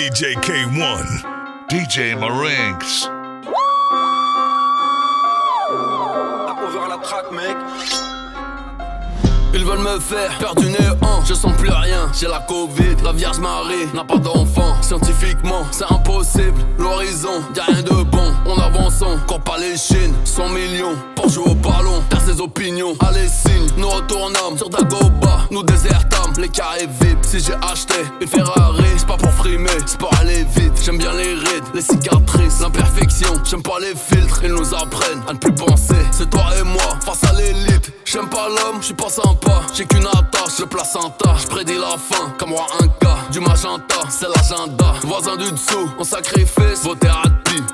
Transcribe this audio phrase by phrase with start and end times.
[0.00, 1.22] DJ K1,
[1.68, 3.06] DJ Marinx.
[6.64, 6.96] Ouvert la
[7.30, 7.99] mec.
[9.52, 13.12] Ils veulent me faire perdre du néant, je sens plus rien, j'ai la Covid, la
[13.12, 19.02] Vierge Marie n'a pas d'enfant, scientifiquement c'est impossible, l'horizon, y'a rien de bon, on avance,
[19.02, 23.66] encore pas les chines, 100 millions, pour jouer au ballon, T'as ses opinions, allez signe,
[23.76, 29.06] nous retournons sur Dagoba, nous désertons, les carrés vides, si j'ai acheté une Ferrari, c'est
[29.06, 33.62] pas pour frimer, c'est pour aller vite, j'aime bien les rides, les cicatrices, l'imperfection, j'aime
[33.62, 37.24] pas les filtres, ils nous apprennent à ne plus penser, c'est toi et moi, face
[37.24, 39.39] à l'élite, j'aime pas l'homme, je suis pas sympa
[39.74, 41.36] j'ai qu'une attache, le placenta.
[41.38, 43.18] J'prédis la fin, comme moi un cas.
[43.30, 44.94] Du magenta, c'est l'agenda.
[45.02, 46.82] Voisin du dessous, on sacrifice.
[46.82, 46.94] Vos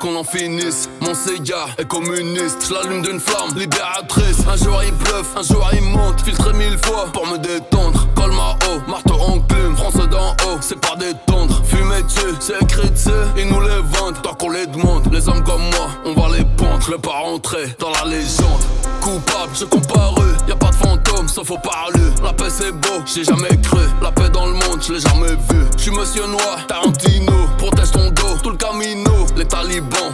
[0.01, 0.89] qu'on en finisse.
[1.01, 2.67] Mon cigare est communiste.
[2.69, 4.39] J'l'allume d'une flamme libératrice.
[4.51, 6.21] Un jour il bluffe, un jour il monte.
[6.23, 8.07] Filtré mille fois pour me détendre.
[8.15, 9.77] Col ma haut, marteau en plume.
[9.77, 11.63] France d'en haut, c'est pas détendre.
[11.65, 13.11] Fumer dessus, c'est écrit dessus.
[13.37, 15.13] Ils nous les vendent, tant qu'on les demande.
[15.13, 16.81] Les hommes comme moi, on va les pondre.
[16.81, 18.63] Je pas rentrer dans la légende.
[19.01, 20.27] Coupable, je comparu.
[20.49, 22.11] Y a pas de fantôme, sauf au parler.
[22.23, 23.81] La paix c'est beau, j'ai jamais cru.
[24.03, 25.65] La paix dans le monde, je l'ai jamais vu.
[25.77, 27.33] Je suis monsieur noir, Tarantino.
[27.59, 29.27] Protège ton dos, tout le camino.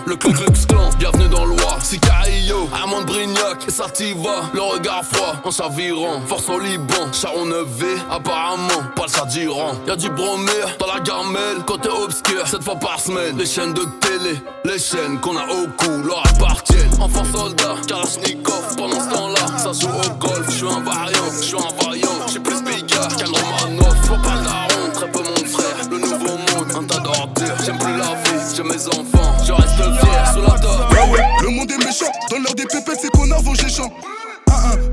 [0.06, 0.88] Le Ku Klux Klan.
[0.98, 2.68] Bienvenue dans l'Oie, Sicario.
[2.72, 4.50] Armand Brignac et Sativa.
[4.54, 6.20] Le regard froid en chavirant.
[6.26, 7.96] Force au Liban, Charon Nevé.
[8.10, 9.72] Apparemment, pas le chat d'Iran.
[9.86, 11.62] Y'a du bromure dans la gamelle.
[11.66, 13.36] Côté obscur, cette fois par semaine.
[13.36, 16.90] Les chaînes de télé, les chaînes qu'on a au cou, leur appartiennent.
[17.00, 18.76] Enfant soldat, Kalashnikov.
[18.76, 20.46] Pendant ce temps-là, ça joue au golf.
[20.48, 22.26] Je suis un variant, je suis un variant.
[22.26, 23.96] J'suis plus bigard qu'un Romanov.
[24.06, 25.76] Faut pas daron, très peu mon frère.
[25.90, 27.56] Le nouveau monde, un tas d'ordures.
[27.64, 29.44] J'aime plus la vie, j'aime mes enfants.
[29.44, 30.96] Je reste fier sous la table.
[30.98, 32.10] Ah ouais, le monde est méchant.
[32.30, 33.90] Dans l'heure des pépettes, c'est qu'on avance géchant.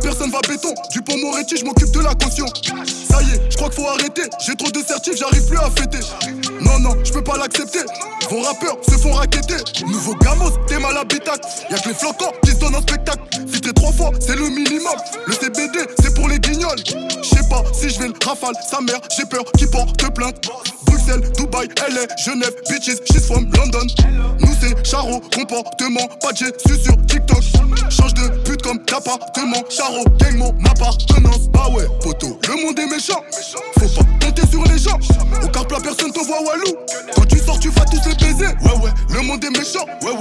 [0.02, 2.46] Personne va béton, du pont Moretti, je m'occupe de la caution.
[3.10, 4.24] Ça y est, je crois qu'il faut arrêter.
[4.46, 6.00] J'ai trop de certifs, j'arrive plus à fêter.
[6.62, 7.80] Non, non, je peux pas l'accepter.
[8.30, 9.58] Vos rappeurs se font raqueter.
[9.88, 11.48] Nouveau gamos, t'es mal habitacle.
[11.70, 13.22] Y'a que les flocons qui se donnent un spectacle.
[13.48, 14.96] Filtré trois fois, c'est le minimum.
[15.26, 16.78] Le CBD, c'est pour les guignols.
[16.88, 20.48] Je sais pas si je vais le rafale, sa mère, j'ai peur qu'il porte plainte.
[20.86, 23.88] Bruxelles, Dubaï, LA, Genève, bitches, she's from London.
[24.40, 27.44] Nous c'est Charo, comportement, pas de sur TikTok.
[27.90, 31.50] Change de pute comme d'appartement, Charo, gang mon appartenance.
[31.58, 33.22] Ah ouais, poteau, le monde est méchant.
[33.80, 34.98] Faut pas compter sur les gens.
[35.44, 36.76] Au car plat, personne te voit walou.
[37.16, 38.48] Quand tu sors, tu vas tous les baiser.
[38.64, 39.86] Ouais, ouais, le monde est méchant.
[40.04, 40.12] Ouais,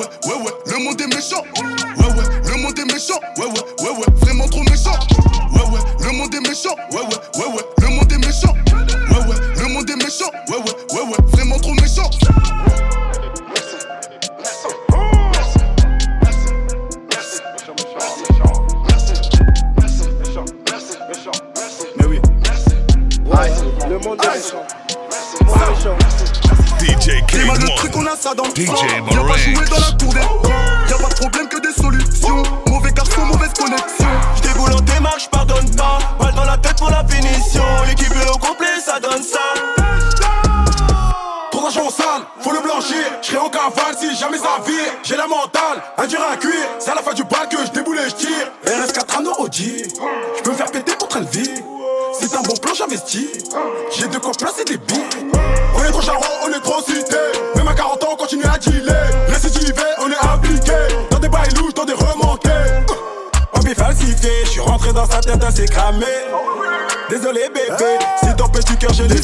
[68.78, 69.17] cœur je l'ai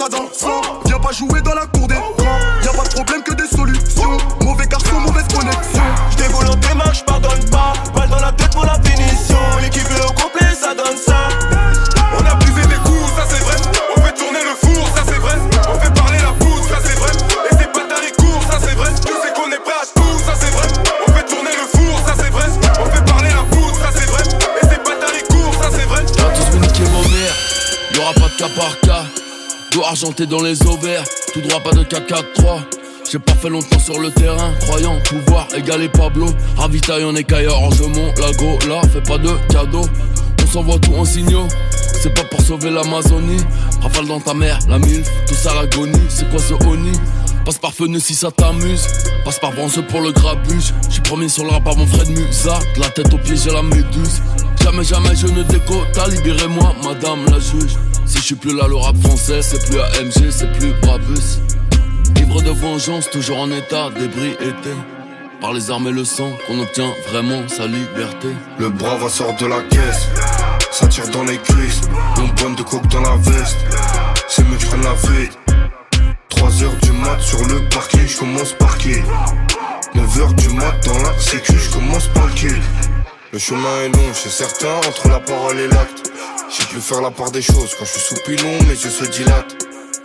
[0.00, 0.49] ça dans
[29.90, 31.02] argenté dans les ovaires,
[31.34, 32.60] tout droit pas de K4-3.
[33.10, 36.26] J'ai pas fait longtemps sur le terrain, croyant pouvoir égaler Pablo.
[36.56, 39.84] Ravitaille en écailleur, je monte la go là, fais pas de cadeaux.
[40.44, 41.48] On s'envoie tout en signaux.
[42.00, 43.42] c'est pas pour sauver l'Amazonie.
[43.82, 46.06] Rafale dans ta mère, la mille, tout ça l'agonie.
[46.08, 46.92] C'est quoi ce oni
[47.44, 48.86] Passe par Feneux si ça t'amuse.
[49.24, 50.72] Passe par Bronze pour le grabuge.
[50.88, 52.60] J'suis premier sur le rap frère de Musa.
[52.76, 54.22] De la tête au pied, j'ai la méduse.
[54.62, 56.06] Jamais, jamais je ne décota.
[56.06, 57.74] Libérez-moi, madame la juge.
[58.10, 61.38] Si je suis plus là, le rap français, c'est plus AMG, c'est plus Brabus.
[62.16, 64.74] Ivre de vengeance, toujours en état d'ébriété.
[65.40, 68.30] Par les armes et le sang, qu'on obtient vraiment sa liberté.
[68.58, 70.08] Le brave sort de la caisse,
[70.72, 71.82] ça tire dans les cuisses.
[72.18, 73.58] Une bonne de coke dans la veste,
[74.26, 75.38] c'est mieux que je la fête.
[76.30, 78.96] 3 heures du mat sur le parking, je commence par qui
[79.94, 82.60] 9 heures du mat dans la sécu, je commence par le kill.
[83.32, 86.09] Le chemin est long, c'est certain, entre la parole et l'acte.
[86.52, 89.04] J'ai plus faire la part des choses, quand je suis sous pilon, mes yeux se
[89.04, 89.56] dilatent.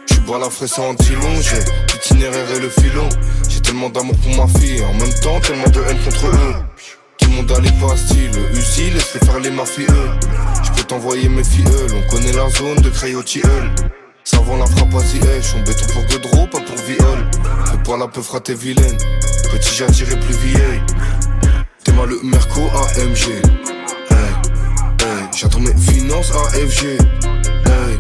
[0.06, 1.58] Tu bois la fraise en long, j'ai
[1.92, 3.10] l'itinéraire et le filon.
[3.50, 6.54] J'ai tellement d'amour pour ma fille, en même temps tellement de haine contre eux.
[7.18, 9.88] Tout le monde a les pastilles, le Uzi, laisse-les faire les mafieux.
[10.64, 11.66] Je peux t'envoyer mes filles,
[11.96, 13.72] on connaît la zone de Crayotilleul.
[14.24, 17.28] Savant la frappe à suis en béton pour Godreau, pas pour viol.
[17.72, 18.98] Le poil la peu fraté vilaine,
[19.52, 20.82] petit j'ai plus vieille.
[21.84, 23.75] T'es mal le Merco AMG.
[25.36, 26.98] J'attends mes finances AFG.
[27.66, 27.98] Hey,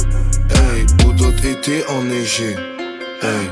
[0.52, 0.86] hey,
[1.18, 2.56] d'autres été enneigé.
[3.22, 3.50] Hey,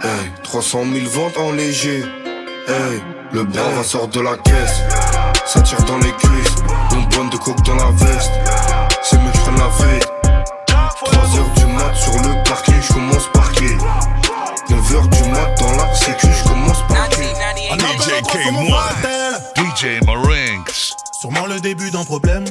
[0.00, 2.04] hey, 300 000 ventes en léger.
[2.68, 3.02] Hey,
[3.32, 4.80] le brave sort de la caisse.
[5.44, 6.54] Ça tire dans les cuisses.
[6.92, 8.30] Une bonne de coke dans la veste.
[9.02, 10.08] C'est mieux que je la fête.
[11.04, 13.74] 3 heures du mat sur le parking, je commence par qui
[14.70, 20.94] 9 heures du mat dans la sécu, je commence par qui DJ K1, DJ Marinx.
[21.20, 22.44] Sûrement le début d'un problème.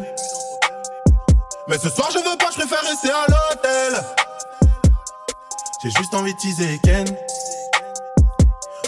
[1.68, 4.04] Mais ce soir je veux pas, je préfère rester à l'hôtel.
[5.82, 7.06] J'ai juste envie de teaser Ken.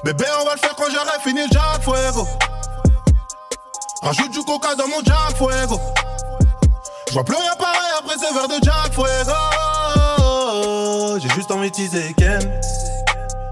[0.03, 2.27] Bébé, on va le faire quand j'aurai fini le Jack Fuego.
[4.03, 5.81] Rajoute du coca dans mon Jack Fuego.
[7.07, 9.33] Je vois plus rien pareil après ce verre de Jack Fuego.
[11.19, 12.61] J'ai juste envie de teaser Ken.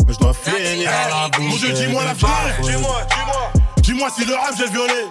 [0.05, 0.91] Mais je dois finir.
[1.39, 2.61] Mon Dieu, dis-moi la vérité.
[2.61, 3.51] Dis-moi, dis-moi.
[3.77, 5.09] Dis-moi si le rêve j'ai violé.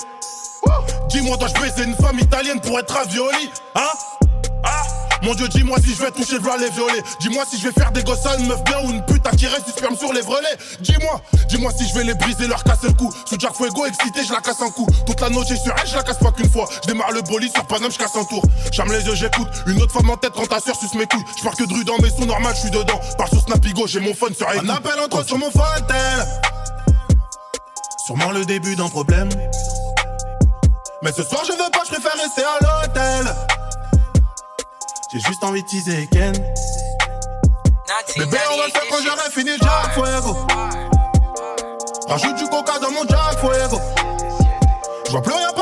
[1.09, 3.81] Dis-moi, dois-je baiser une femme italienne pour être ravioli Hein?
[4.65, 7.03] Hein mon dieu, dis-moi si je vais toucher le les violer.
[7.21, 9.31] Dis-moi si je vais faire des gosses à une meuf bien ou une pute à
[9.31, 10.57] qui reste du sur les vrelets.
[10.81, 11.19] Dis-moi,
[11.49, 13.11] dis-moi si je vais les briser, leur casser le cou.
[13.25, 14.87] Sous Jack Fuego, excité, je la casse un coup.
[15.07, 16.69] Toute la noche, j'ai sur elle, je la casse pas qu'une fois.
[16.83, 18.43] Je démarre le bolide sur Paname, je casse un tour.
[18.71, 19.49] J'arme les yeux, j'écoute.
[19.67, 21.25] Une autre femme en tête quand ta soeur suce mes couilles.
[21.39, 23.01] Je que de rue dans mes sons normal, je suis dedans.
[23.17, 26.29] Par sur Snapigo, j'ai mon phone sur Un appel entre sur mon tel
[28.07, 29.31] Sûrement le début d'un problème.
[31.05, 33.35] Mais ce soir, je veux pas, je préfère rester à l'hôtel.
[35.13, 36.33] J'ai juste envie de teaser Ken.
[38.17, 40.35] Bébé, on va le faire quand j'aurai fini Jack Fuego.
[42.09, 43.79] Rajoute du coca dans mon Jack Fuego.
[45.07, 45.53] J'vois plus rien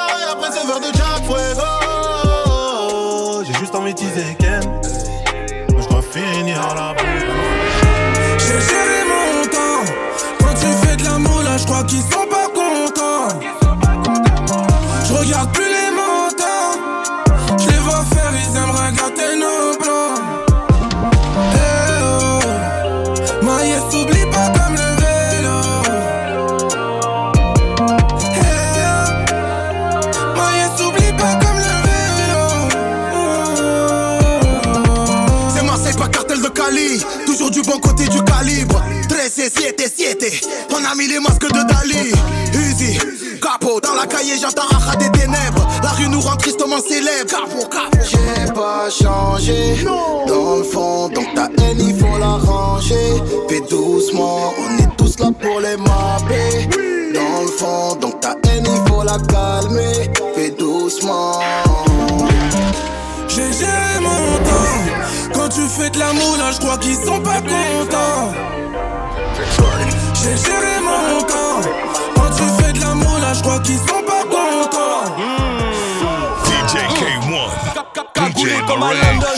[40.82, 42.12] On a mis les masques de Dali.
[42.54, 42.98] Easy
[43.40, 45.68] Capot dans la cahier j'entends Acha des ténèbres.
[45.82, 47.30] La rue nous rend tristement célèbre.
[47.30, 49.84] Capot capot J'ai pas changé.
[50.26, 53.22] Dans le fond donc ta haine il faut la ranger.
[53.48, 56.68] Fais doucement on est tous là pour les mapper.
[57.14, 60.10] Dans le fond donc ta haine il faut la calmer.
[60.34, 61.40] Fais doucement.
[63.28, 65.32] J'ai géré mon temps.
[65.32, 68.32] Quand tu fais de l'amour, là, je crois qu'ils sont pas contents.
[70.23, 71.69] J'ai géré mon camp.
[72.14, 75.17] Quand tu fais de l'amour, là, je crois qu'ils sont pas contents.
[76.47, 79.37] DJ K1, DJ comme à London.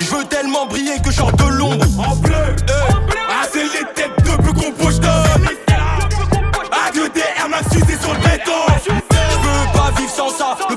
[0.00, 1.84] Je veux tellement briller que je sors de l'ombre.
[1.98, 2.56] En bleu,
[3.28, 5.46] ah, c'est les têtes de peu qu'on bouge A
[6.96, 8.52] que des R m'a sur le béton.
[8.86, 10.56] Je veux pas vivre sans ça.
[10.70, 10.76] Le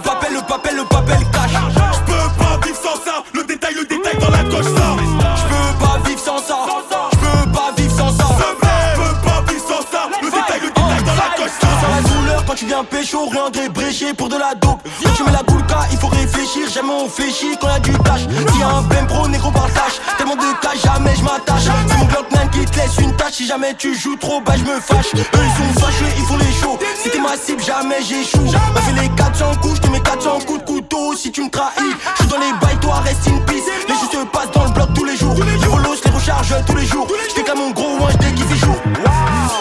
[13.09, 14.79] pécho, rien bréché pour de la dope.
[15.03, 17.91] Quand tu mets la boulka, il faut réfléchir, jamais on chier quand y a du
[17.99, 18.21] tâche.
[18.51, 21.63] Si y a un ben pro, négro partage, tellement de cas, jamais je m'attache.
[21.87, 23.33] C'est mon bloc qui te laisse une tâche.
[23.33, 25.13] Si jamais tu joues trop, bah je me fâche.
[25.15, 26.79] Eux ils sont fâcheux, ils font les shows.
[27.01, 28.51] Si t'es ma cible, jamais j'échoue.
[28.73, 31.49] M'a fait les 400 coups, je te mets 400 coups de couteau si tu me
[31.49, 31.95] trahis.
[32.21, 33.65] Je dans les bails, toi reste in peace.
[33.87, 35.35] Les jeux se passent dans le bloc tous les jours.
[35.35, 37.07] Les volos, je les recharge tous les jours.
[37.45, 38.75] Comme mon gros ouin, dès qu'il fait jour.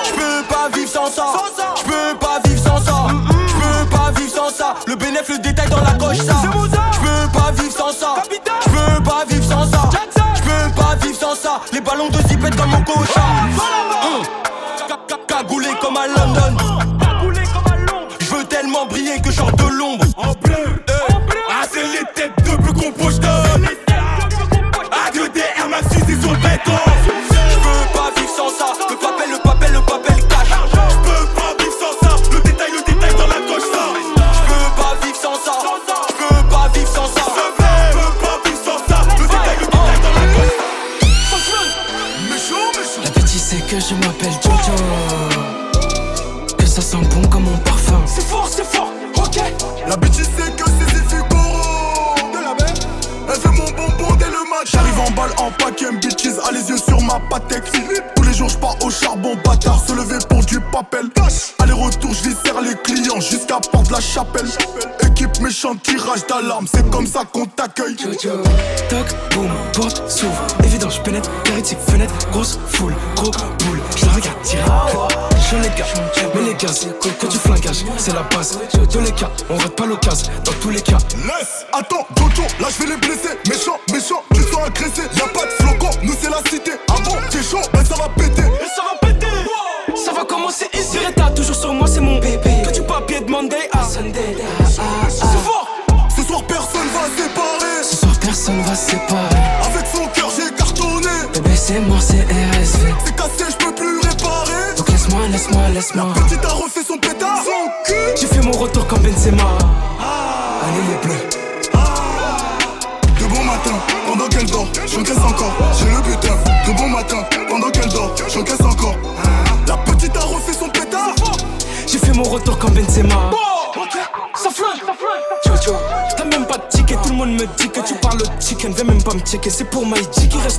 [0.04, 1.32] J'peux pas vivre sans ça.
[5.28, 6.37] Le détail dans la coche, ça.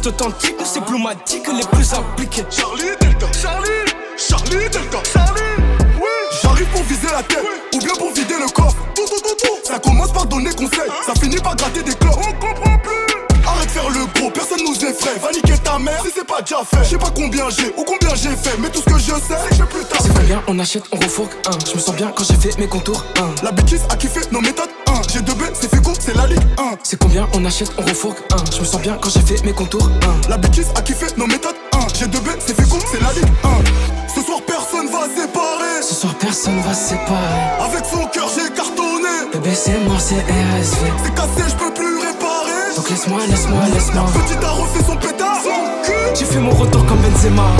[0.10, 2.44] Authentique, c'est les plus appliqués.
[2.50, 3.70] Charlie Delta, Charlie
[4.18, 5.42] Charlie Delta, Charlie
[5.96, 6.38] Oui.
[6.42, 9.58] J'arrive pour viser la tête, ou bien pour vider le corps Tout, tout, tout, tout.
[9.64, 12.18] Ça commence par donner conseil, ça finit par gratter des clopes.
[12.18, 13.46] On comprend plus.
[13.46, 15.20] Arrête de faire le gros, personne nous effraie.
[15.22, 16.84] Va niquer ta mère si c'est pas déjà fait.
[16.84, 19.38] Je sais pas combien j'ai ou combien j'ai fait Mais tout ce que je sais,
[19.44, 20.00] c'est que j'ai plus tard.
[20.02, 21.58] C'est combien on achète, on refourgue, hein.
[21.68, 23.30] Je me sens bien quand j'ai fait mes contours, hein.
[23.44, 24.70] La bêtise a kiffé nos méthodes
[26.90, 28.44] C'est combien on achète, on refourgue, hein.
[28.52, 30.16] Je me sens bien quand j'ai fait mes contours, hein.
[30.28, 33.32] La bêtise a kiffé nos méthodes 1 J'ai 2 B, c'est Fico, c'est la Ligue
[33.44, 37.62] 1 Ce soir personne va séparer Ce soir personne va se séparer.
[37.62, 41.96] Avec son cœur j'ai cartonné Bébé c'est mort, c'est RSV C'est cassé, je peux plus
[42.00, 44.06] réparer Donc laisse-moi, laisse-moi, laisse-moi.
[44.26, 45.44] Petite a refait son pétard
[46.16, 47.52] J'ai fait mon retour comme Benzema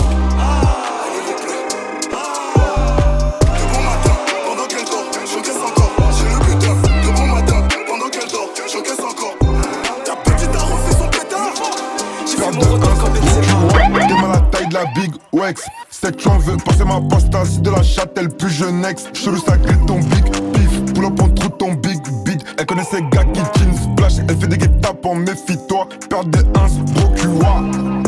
[15.00, 15.62] Big Wex.
[15.90, 17.46] Cette chance veut passer ma pasta.
[17.46, 19.06] Si de la châtelle plus jeune ex.
[19.14, 20.94] Chelou sacré ton big pif.
[20.94, 22.44] Pull up trouve ton big beat.
[22.58, 24.16] Elle connaît ces gars qui jean splash.
[24.28, 25.88] Elle fait des guet-apes en méfie-toi.
[26.10, 26.44] Perdre des 1
[26.96, 28.04] procure.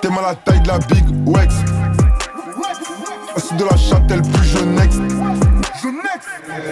[0.00, 1.52] T'es mal à la taille de la Big Wex.
[3.36, 4.96] Si de la châtelle plus jeune ex.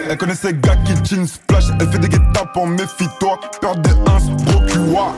[0.09, 1.65] Elle connaît ces gars qui jean splash.
[1.81, 3.39] Elle fait des guet-apes en méfie-toi.
[3.59, 3.95] Perdre des 1
[4.45, 5.13] procure.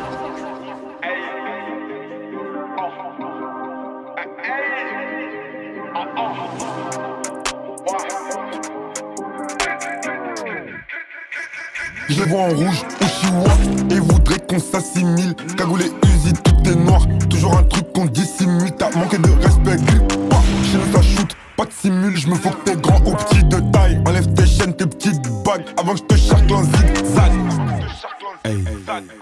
[12.11, 13.53] Je les vois en rouge au chihuahua
[13.89, 15.33] Et voudrait qu'on s'assimile.
[15.57, 17.07] Cagoulé usine, tout est noir.
[17.29, 18.69] Toujours un truc qu'on dissimule.
[18.77, 22.17] T'as manqué de respect, grip pas Chez nous ça shoot, pas de simule.
[22.17, 24.01] Je me faut que t'es grand ou petit de taille.
[24.05, 27.31] Enlève tes chaînes, tes petites bagues Avant que je te charcle en zigzag.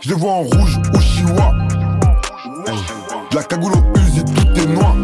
[0.01, 1.53] Je les vois en rouge au chihuahua.
[3.33, 4.95] La cagoule au usine, tout est noir.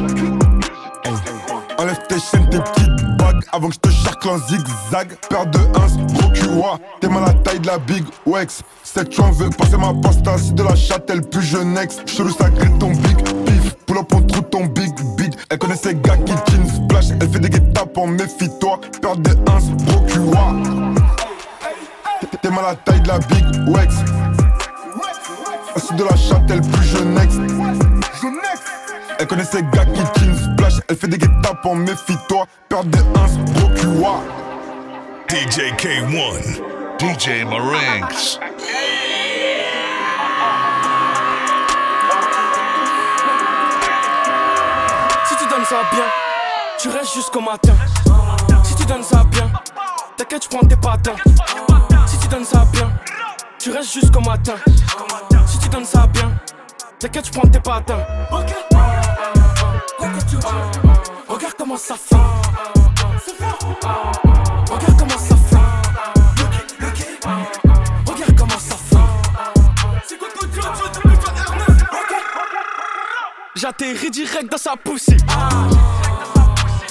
[1.78, 5.16] Enlève tes chaînes, tes petites bagues Avant que je te charcle en zigzag.
[5.30, 6.78] Père de 1, cul, ouah.
[7.02, 10.38] T'es mal à la taille de la Big Wex Cette chouin veut passer ma pasta
[10.38, 14.22] C'est de la châtelle plus jeune ex Chelou sacré ton big pif Pull up on
[14.22, 17.98] trouve ton big beat Elle connaît ces gars qui jean splash Elle fait des guet-apes
[17.98, 19.34] en méfie-toi Père de 1,
[19.86, 20.54] gros cul, ouah.
[22.42, 23.96] T'es- mal à la taille de la Big Wex
[25.78, 27.36] C'est de la châtelle plus jeune ex
[29.20, 30.74] Elle connaît ces gars qui clean splash.
[30.88, 32.46] Elle fait des guet-tapes en méfie-toi.
[32.70, 33.04] Peur des 1,
[33.54, 34.45] gros QA.
[35.28, 36.62] DJ K1,
[37.00, 38.40] DJ Marinx.
[45.26, 46.04] Si tu donnes ça bien,
[46.80, 47.74] tu restes jusqu'au matin.
[48.64, 49.52] Si tu donnes ça bien,
[50.16, 51.16] t'inquiète, tu prends tes patins.
[52.06, 52.92] Si tu donnes ça bien,
[53.60, 54.56] tu restes jusqu'au matin.
[55.48, 56.32] Si tu donnes ça bien,
[57.00, 58.06] t'inquiète, tu prends tes patins.
[61.28, 62.16] Regarde comment ça fait.
[64.72, 65.15] Regarde comment
[73.56, 75.16] J'atterris direct dans sa poussie.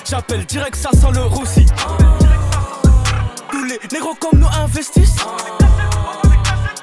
[0.09, 1.66] J'appelle direct, ça sent le roussi.
[3.50, 5.16] Tous les négros comme nous investissent.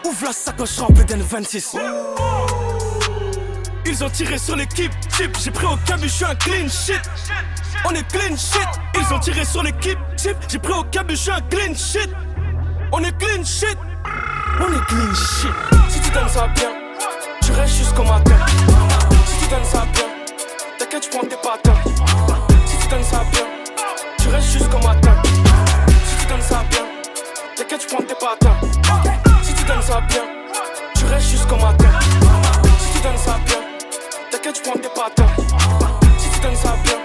[0.05, 1.79] Ouvre la sacoche remplie d'N26.
[3.87, 5.35] Ils ont tiré sur l'équipe type.
[5.43, 7.01] J'ai pris au cabu, je suis un clean shit.
[7.83, 8.67] On est clean shit.
[8.95, 10.37] Ils ont tiré sur l'équipe type.
[10.47, 12.09] J'ai pris au cabu, je suis un clean shit.
[12.91, 13.77] On est clean shit.
[14.59, 15.51] On est clean shit.
[15.89, 16.69] Si tu donnes ça bien,
[17.43, 18.35] tu restes jusqu'au matin.
[19.51, 20.05] Donnes ça bien,
[20.79, 21.75] t'inquiète, tu prends tes patins.
[22.65, 23.41] Si tu donnes ça bien,
[24.17, 25.21] tu restes jusqu'au matin.
[26.05, 26.79] Si tu donnes ça bien,
[27.57, 28.55] t'inquiète, tu prends tes patins.
[29.43, 30.23] Si tu donnes ça bien,
[30.95, 31.89] tu restes jusqu'au matin.
[32.79, 33.57] Si tu donnes ça bien,
[34.31, 35.33] t'inquiète, tu prends tes patins.
[36.17, 36.97] Si tu donnes ça bien,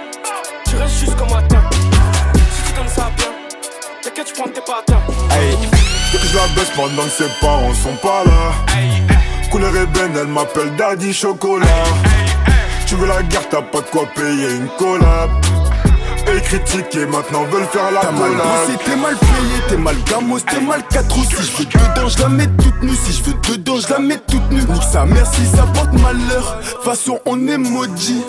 [0.69, 1.63] tu restes jusqu'au matin.
[2.55, 3.27] Si tu donnes ça bien,
[4.05, 5.03] t'inquiète, tu prends tes patins.
[5.33, 5.57] Hey,
[6.13, 9.16] que je la baisse pendant que ses parents sont pas là.
[9.57, 11.67] Couleur ébène, elle m'appelle Daddy Chocolat.
[12.87, 15.31] Tu veux la guerre, t'as pas de quoi payer une collab.
[16.31, 18.47] Et critiquer, maintenant veulent faire la T'as mal collab.
[18.67, 22.07] bossé, t'es mal payé, t'es mal gamos, t'es mal 4 ou Si je veux dedans,
[22.07, 22.95] je la mets toute nue.
[23.03, 24.61] Si je veux dedans, je la mets toute nue.
[24.61, 26.61] Nique sa mère si ça porte malheur.
[26.85, 28.25] Façon, on est maudit.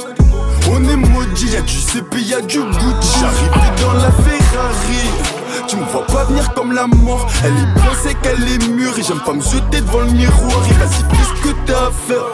[0.72, 3.20] On est maudit, y'a du CP, y'a du Gucci.
[3.20, 5.37] J'arrive dans la Ferrari.
[5.68, 7.28] Tu me vois pas venir comme la mort.
[7.44, 8.98] Elle est bien, c'est qu'elle est mûre.
[8.98, 10.64] Et j'aime pas me jeter devant le miroir.
[10.70, 12.26] Et vas-y, fais ce que t'as à faire.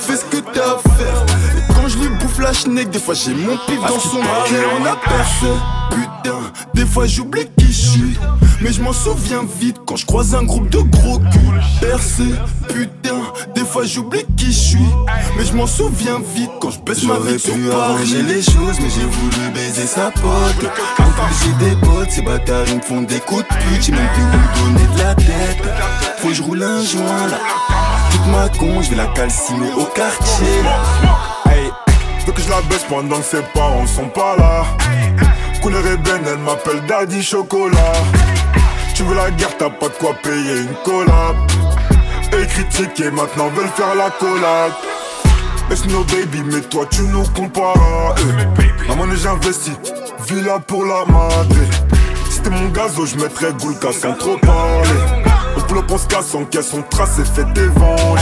[0.00, 1.26] Fais ce que t'as à faire.
[2.28, 4.70] Et schneck, des fois j'ai mon pif dans son cœur.
[4.80, 5.46] On a percé.
[5.90, 6.38] Putain,
[6.74, 8.18] des fois j'oublie qui je suis.
[8.60, 11.60] Mais je m'en souviens vite quand je croise un groupe de gros culs.
[11.80, 12.24] Percé,
[12.68, 13.16] putain,
[13.54, 14.88] des fois j'oublie qui je suis.
[15.36, 17.70] Mais je m'en souviens vite quand je baisse ma vie sur Paris.
[17.72, 20.70] arranger les choses, mais j'ai voulu baiser sa pote.
[20.98, 23.82] En plus, j'ai des potes, ces bâtards ils me font des coups de pute.
[23.82, 25.62] J'ai même plus où donner de la tête.
[26.18, 27.38] Faut que je roule un joint là.
[28.10, 31.17] Toute ma con, je vais la calciner au quartier là.
[32.28, 34.64] Hey, faut que je la baisse pendant que ses parents sont pas là.
[35.62, 37.92] Couleur ébène, elle m'appelle Daddy Chocolat.
[38.94, 41.36] Tu veux la guerre, t'as pas de quoi payer une collab.
[42.32, 44.72] Et critiquer, maintenant veulent faire la collab.
[45.70, 48.14] Laisse nos baby, mais toi tu nous compares.
[48.18, 49.78] Eh, Maman, j'investis,
[50.28, 51.56] villa pour la madre.
[52.30, 55.24] Si t'es mon gazo, je mettrais Goulka sans trop parler.
[55.56, 58.20] Au pull on se casse, on caisse, on trace et fait des venges.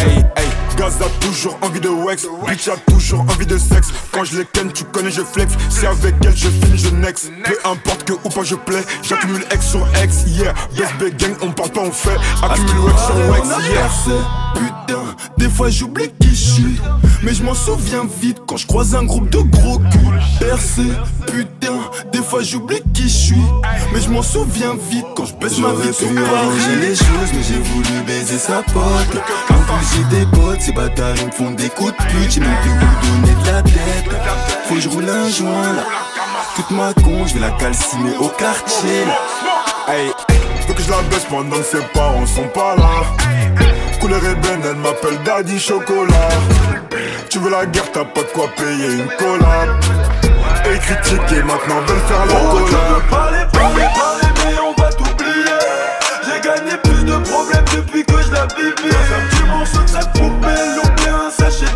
[0.76, 3.88] Gaz a toujours envie de wax, bitch a toujours envie de sexe.
[4.12, 5.54] Quand je les ken, tu connais, je flex.
[5.70, 7.30] Si avec elle je finis, je next.
[7.44, 10.54] Peu importe que ou pas je plais, j'accumule X sur X, yeah.
[10.98, 12.16] Best gang, on parle pas, on fait.
[12.42, 13.88] Accumule Wax sur Wax, yeah.
[14.54, 15.02] Putain,
[15.38, 16.80] des fois j'oublie qui je suis.
[17.22, 20.20] Mais je m'en souviens vite quand je croise un groupe de gros culs.
[20.38, 20.82] Percé,
[21.26, 21.74] putain,
[22.12, 23.46] des fois j'oublie qui je suis.
[23.92, 26.80] Mais je m'en souviens vite quand je baisse ma vie sur Paris.
[26.80, 29.22] les choses, mais j'ai voulu baiser sa pote.
[29.92, 32.30] J'ai des potes, ces bâtards ils me font des coups de pute.
[32.30, 34.10] J'ai même plus où donner de la tête.
[34.68, 35.82] Faut que je roule un joint là.
[36.54, 39.92] Toute ma con, je vais la calciner au quartier là.
[39.92, 40.10] Hey,
[40.66, 42.90] faut que je la baisse pendant que ses parents sont pas là.
[44.00, 46.28] Couleur ébène, elle m'appelle Daddy Chocolat.
[47.30, 49.68] Tu veux la guerre, t'as pas de quoi payer une collab.
[50.72, 53.02] Et critiquer, maintenant veulent faire la Oh, tu veux collab.
[53.10, 55.44] parler, parler, parler, mais on va t'oublier.
[56.24, 57.55] J'ai gagné plus de problèmes
[58.04, 58.46] que je la.
[58.46, 61.66] Dans un cette poupée, loupé un sachet.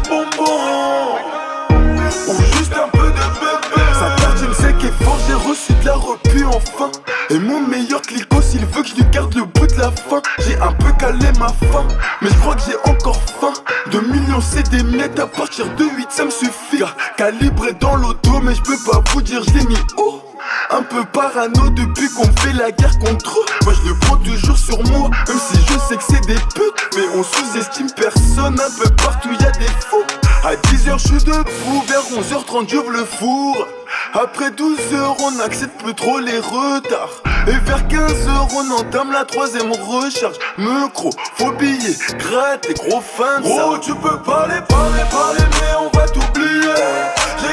[2.29, 3.83] Ou juste un peu de bébé.
[3.99, 6.91] Sa tartine sec et fort, j'ai reçu de la repu enfin.
[7.31, 10.21] Et mon meilleur clico, s'il veut que je lui garde le bout de la fin.
[10.41, 11.87] J'ai un peu calé ma faim,
[12.21, 13.53] mais je crois que j'ai encore faim.
[13.91, 16.83] 2 millions, c'est des miettes, à partir de 8, ça me suffit.
[17.17, 20.30] Calibré dans l'auto, mais je peux pas vous dire, je l'ai mis haut.
[20.71, 23.45] Un peu parano depuis qu'on fait la guerre contre eux.
[23.65, 26.97] Moi je le prends toujours sur moi, même si je sais que c'est des putes.
[26.97, 30.05] Mais on sous-estime personne, un peu partout y a des fous.
[30.45, 33.67] À 10h je suis debout, vers 11h30 j'ouvre le four.
[34.15, 37.23] Après 12h on accepte plus trop les retards.
[37.47, 40.37] Et vers 15h on entame la troisième recharge.
[40.59, 43.41] Micro, faux billets, gratte et gros ça.
[43.45, 46.75] Oh tu peux parler, parler, parler, mais on va t'oublier.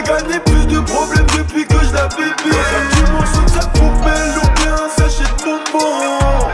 [0.06, 0.57] gagné plus
[0.98, 4.90] de problèmes depuis que je la pipi petit morceau de sa poubelle ou bien un
[4.90, 6.48] sachet de bonbons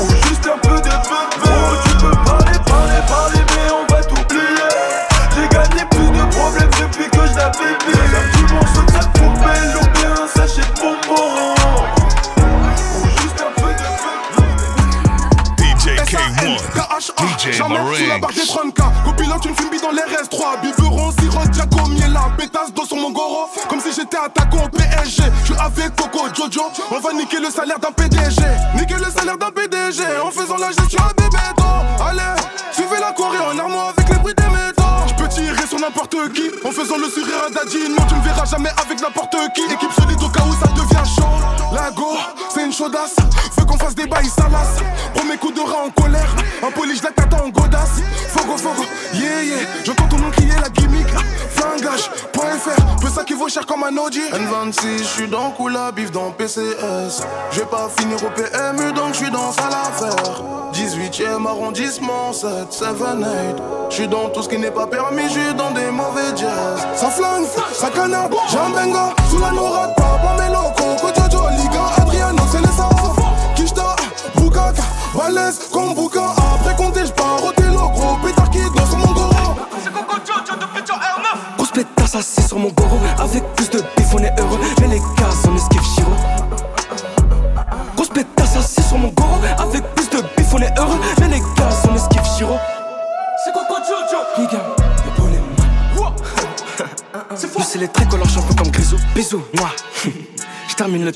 [0.00, 1.44] Ou juste un peu de bébé.
[1.44, 4.72] Oh tu peux parler, parler, parler mais on va t'oublier.
[5.34, 9.76] J'ai gagné plus de problèmes depuis que je la pipi petit morceau de sa poubelle
[9.76, 11.54] ou bien un sachet de bonbons
[15.58, 16.56] DJ K1,
[17.18, 21.52] DJ Jamais sous la barre des 30K Copilote une fumée dans les RS3 Biberon, sirop,
[21.52, 22.95] Jaco, Miela Pétasse sur mon
[23.68, 26.70] Comme si j'étais attaquant au PSG Je suis avec Coco, Jojo.
[26.90, 28.42] On va niquer le salaire d'un PDG
[28.74, 31.38] Niquer le salaire d'un PDG En faisant la gestion à bébé
[32.06, 32.40] Allez,
[32.72, 34.82] suivez la Corée en armoire avec les bruits des métaux.
[35.08, 36.50] Je peux tirer sur n'importe qui.
[36.62, 39.62] En faisant le sourire à Daddy Non tu me verras jamais avec n'importe qui.
[39.62, 41.74] Équipe solide au cas où ça devient chaud.
[41.74, 42.16] La go,
[42.52, 43.16] c'est une chaudasse.
[43.56, 44.78] Veux qu'on fasse des bails salaces.
[45.14, 46.36] Premier coup de rat en colère.
[46.62, 48.02] Un poli, je la en godasse.
[48.28, 49.58] Fogo, fogo, yeah, yeah.
[49.84, 50.25] J'entends nom
[53.36, 54.20] vaut cher comme un Audi.
[54.20, 57.22] N26, je suis dans Kula, bif dans PCS
[57.52, 62.70] Je vais pas finir au PMU donc je suis dans sale affaire 18ème arrondissement, 7,
[62.70, 63.56] 7, 8
[63.90, 66.86] Je suis dans tout ce qui n'est pas permis, je suis dans des mauvais jazz.
[66.94, 71.82] Ça flingue, ça canard, j'ai un benga Sous la nourade, papa, mes locaux Jojo, Liga,
[71.98, 73.14] Adriano, c'est les savants
[73.54, 73.96] Kishta,
[74.36, 74.82] Bukaka,
[75.14, 75.94] Balèze, comme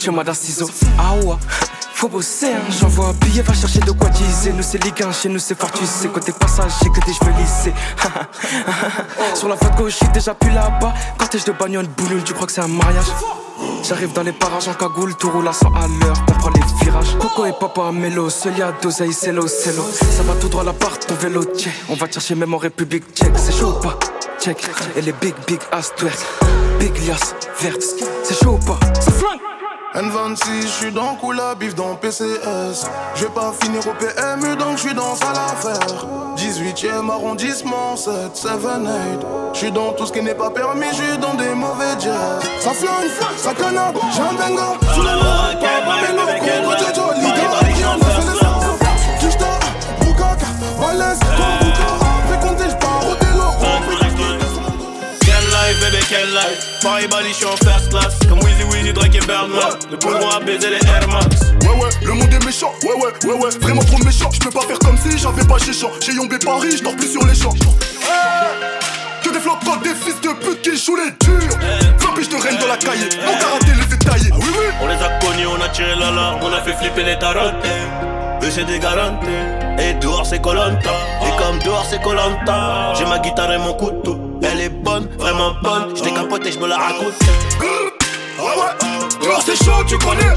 [0.01, 0.67] Je tien moi d'un ciseau
[0.99, 1.37] Ah ouais
[1.93, 2.63] faut bosser, hein.
[2.81, 4.55] j'envoie un billet, va chercher de quoi diser.
[4.55, 6.09] Nous c'est Ligue 1, chez nous c'est fort, tu sais.
[6.09, 7.75] Côté passager, que des cheveux lissés.
[9.35, 10.95] Sur la de gauche, j'suis déjà plus là-bas.
[11.19, 13.05] Cortège de bagnole, boulule, tu crois que c'est un mariage?
[13.87, 16.63] J'arrive dans les parages en cagoule, tout roule à 100 à l'heure, on prend les
[16.83, 17.19] virages.
[17.19, 19.85] Coco et papa mélo, seul y'a d'oseille, c'est l'eau, c'est l'eau.
[19.93, 21.75] Ça va tout droit l'appart, ton vélo, check.
[21.91, 23.99] On va chercher même en République tchèque, c'est chaud ou pas?
[24.41, 24.67] Check.
[24.97, 26.19] Et les big, big ass twerk.
[26.79, 27.83] Big lias, verte,
[28.25, 28.81] c'est chaud ou pas?
[28.99, 29.41] C'est flingue
[29.95, 32.87] N26, je suis dans Kula, bif dans PCS.
[33.17, 36.07] Je vais pas finir au PMU donc je suis dans sale affaire.
[36.37, 39.27] 18ème arrondissement, 7, 7, 8.
[39.53, 42.41] Je suis dans tout ce qui n'est pas permis, je suis dans des mauvais jazz.
[42.61, 44.95] Ça flingue, ça canard, j'ai un.
[44.95, 45.03] Sous
[46.79, 48.79] Jojo, Liga, Adriano, c'est les savants.
[49.19, 49.59] Kishta,
[50.03, 50.47] Bukaka,
[50.81, 51.19] Balèze,
[55.81, 56.81] bébé, quelle life?
[56.83, 58.19] Paris Bali, j'suis en first class.
[58.29, 61.53] Comme Weezy Weezy, Drake et Birdman Le boulot à baiser les Air Max.
[61.63, 64.31] Ouais ouais, le monde est méchant, ouais ouais, ouais ouais, vraiment trop méchant.
[64.33, 65.91] Je peux pas faire comme si j'avais pas chez champ.
[66.05, 67.55] J'ai Yombé Paris, je dors plus sur les champs.
[69.23, 71.59] Que des flops des fils de pute qui jouent les durs.
[71.99, 74.31] 20 piges de reine dans la cahier, mon karaté les détaillés.
[74.33, 74.67] Ah oui oui.
[74.83, 77.55] On les a connus, on a tiré l'alarme On a fait flipper les tarotes
[78.43, 79.27] Eux c'est des garanties
[79.79, 80.91] Et dehors c'est Colanta.
[81.27, 82.95] Et comme dehors c'est Colanta.
[82.95, 85.97] J'ai ma guitare et mon couteau Elle est bonne, vraiment bonne.
[85.97, 87.15] Je décapote et je me la raconte.
[88.39, 90.35] Ah ouais, dehors c'est chaud, tu connais.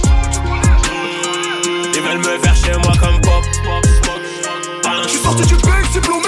[1.96, 3.44] Ils veulent me faire chez moi comme pop
[5.04, 6.28] Je suis sorti du bec, diplômé.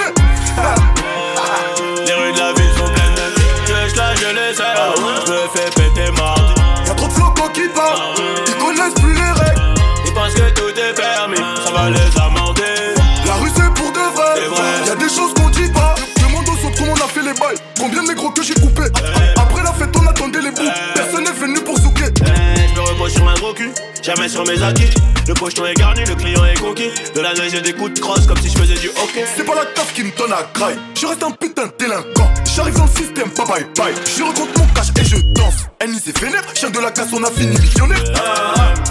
[24.06, 24.88] Jamais sur mes acquis.
[25.26, 26.90] Le pocheton est garni, le client est conquis.
[27.14, 29.24] De la neige et des coups de crosse comme si je faisais du hockey.
[29.36, 30.78] C'est pas la taf qui me donne à graille.
[30.94, 32.30] Je reste un putain de délinquant.
[32.54, 33.92] J'arrive dans le système, pas bye bye.
[34.16, 35.66] Je rencontre mon cash et je danse.
[35.80, 37.98] Ennis c'est vénère, chien de la casse, on a fini millionnaire.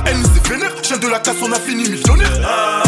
[0.05, 2.31] Ennis c'est vénère, chien de la casse, on a fini millionnaire.
[2.45, 2.83] Ah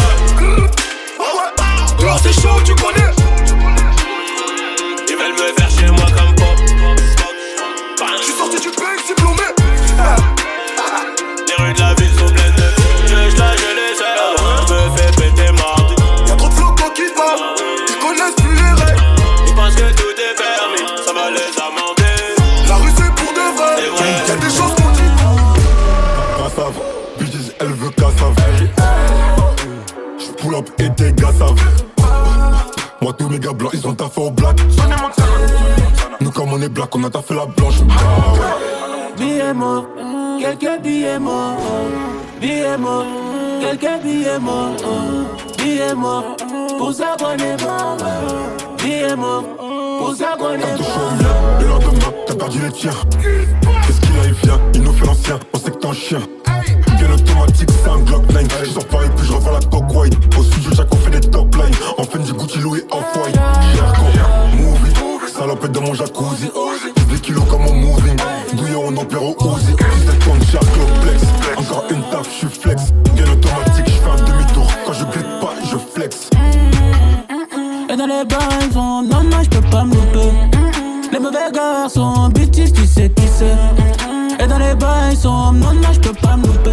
[1.18, 1.50] ouais,
[1.98, 3.10] dehors c'est chaud, tu connais.
[5.08, 6.34] Ils veulent me faire chez moi comme
[30.98, 31.54] tes gars savent.
[33.00, 34.58] Moi, tous mes gars blancs, ils ont taffé au black.
[36.20, 37.76] Nous, comme on est black, on a taffé la blanche.
[39.16, 39.86] Billets morts,
[40.40, 41.56] quelques billets morts,
[42.40, 43.06] billets morts,
[43.60, 44.76] quelques billets morts,
[45.58, 46.36] billets morts,
[46.78, 47.96] pour s'abonner mort,
[48.78, 49.44] billets morts,
[49.98, 51.12] pour s'abonner mort.
[51.60, 52.90] Le lendemain, t'as perdu les tiens.
[53.22, 56.20] Qu'est-ce qu'il a, il vient, il nous fait l'ancien, on sait que t'es un chien.
[56.98, 58.44] Bien automatique, c'est un Glock 9.
[58.64, 60.16] Je sors et puis je revends la coque white.
[60.36, 61.74] Au studio, Jack, on fait des top lines.
[61.96, 63.38] En fin du Gucci, Louis, off-white.
[63.74, 64.02] Jerko,
[64.56, 64.94] movie.
[65.32, 66.50] Salopette dans mon jacuzzi.
[67.08, 68.16] 10 kilos comme mon moving.
[68.54, 69.76] Bouillon, on opère au Uzi.
[69.76, 70.66] 17 tonnes, Shark,
[71.02, 71.22] flex.
[71.56, 72.82] Encore une taf, je suis flex.
[73.14, 74.66] Bien automatique, je fais un demi-tour.
[74.84, 76.30] Quand je glisse pas, je flex.
[77.90, 80.32] Et dans les bains, non, non, je peux pas me louper.
[81.12, 84.07] Les mauvais garçons, bêtises, tu sais qui c'est.
[84.40, 86.70] Et dans les bains, non, non, je peux pas me louper.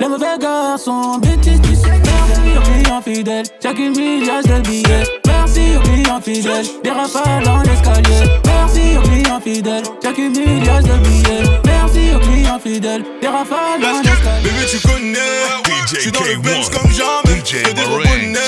[0.00, 1.88] Les mauvais garçons, bêtises, tu sais.
[1.88, 5.04] Merci aux clients fidèles, chaque milliard de billets.
[5.26, 8.40] Merci aux clients fidèles, des rafales dans l'escalier.
[8.44, 11.60] Merci aux clients fidèles, chaque milliard de billets.
[11.64, 14.42] Merci aux clients fidèles, des rafales dans l'escalier.
[14.42, 15.18] Bébé, tu connais.
[15.94, 17.42] Je suis dans le Benz comme jamais.
[17.42, 18.38] Que des rebonnets.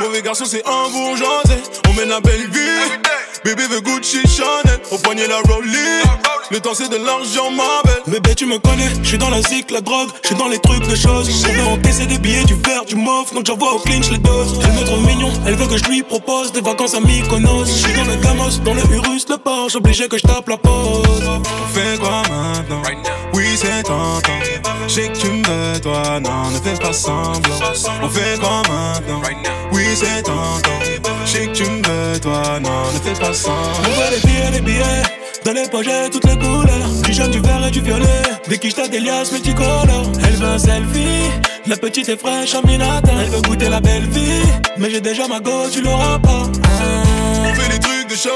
[0.00, 1.62] Mauvais garçon, c'est un bourgeoisé.
[1.88, 3.00] On mène la belle vie.
[3.44, 4.80] Bébé veut Gucci Chanel.
[4.90, 6.02] Au poignet la Rollie.
[6.50, 8.02] Le temps, c'est de l'argent, ma belle.
[8.06, 10.58] Bébé, tu me connais, je suis dans la zik, la drogue, je suis dans les
[10.58, 11.30] trucs de choses.
[11.48, 14.58] On veut encaisser des billets, du verre, du mof, donc j'envoie au clinch les doses.
[14.62, 17.64] Elle me trouve mignon, elle veut que je lui propose des vacances à Mykonos.
[17.64, 20.58] Je suis dans le Gamos, dans le Urus, le Porsche, obligé que je tape la
[20.58, 21.26] pause.
[21.26, 22.82] On fait quoi maintenant?
[23.32, 24.20] Oui, c'est tentant.
[24.88, 27.56] Je sais que tu me veux, toi, non, ne fais pas semblant.
[28.02, 29.22] On fait quoi maintenant?
[29.72, 31.11] Oui, c'est tentant.
[31.24, 33.62] Je sais que tu me veux, toi, non, ne fais pas semblant.
[33.84, 35.02] On voit les billets, les billets.
[35.44, 36.88] Dans les j'ai toutes les couleurs.
[37.04, 38.22] Du jaune, du vert et du violet.
[38.48, 40.12] Des quiches, t'as des liasses multicolores.
[40.24, 41.30] Elle veut un selfie.
[41.66, 43.12] La petite est fraîche en minata.
[43.20, 44.42] Elle veut goûter la belle vie.
[44.78, 46.44] Mais j'ai déjà ma go, tu l'auras pas.
[47.44, 48.30] On fait des trucs de choses,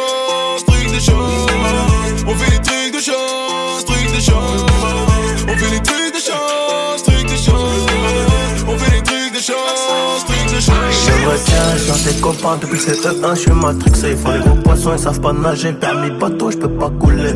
[11.36, 14.10] retiens dans tes copains depuis que c'est E1, je suis matrixé.
[14.10, 15.72] Ils font les gros poissons, ils savent pas nager.
[15.72, 17.34] Permis bateau, je peux pas couler.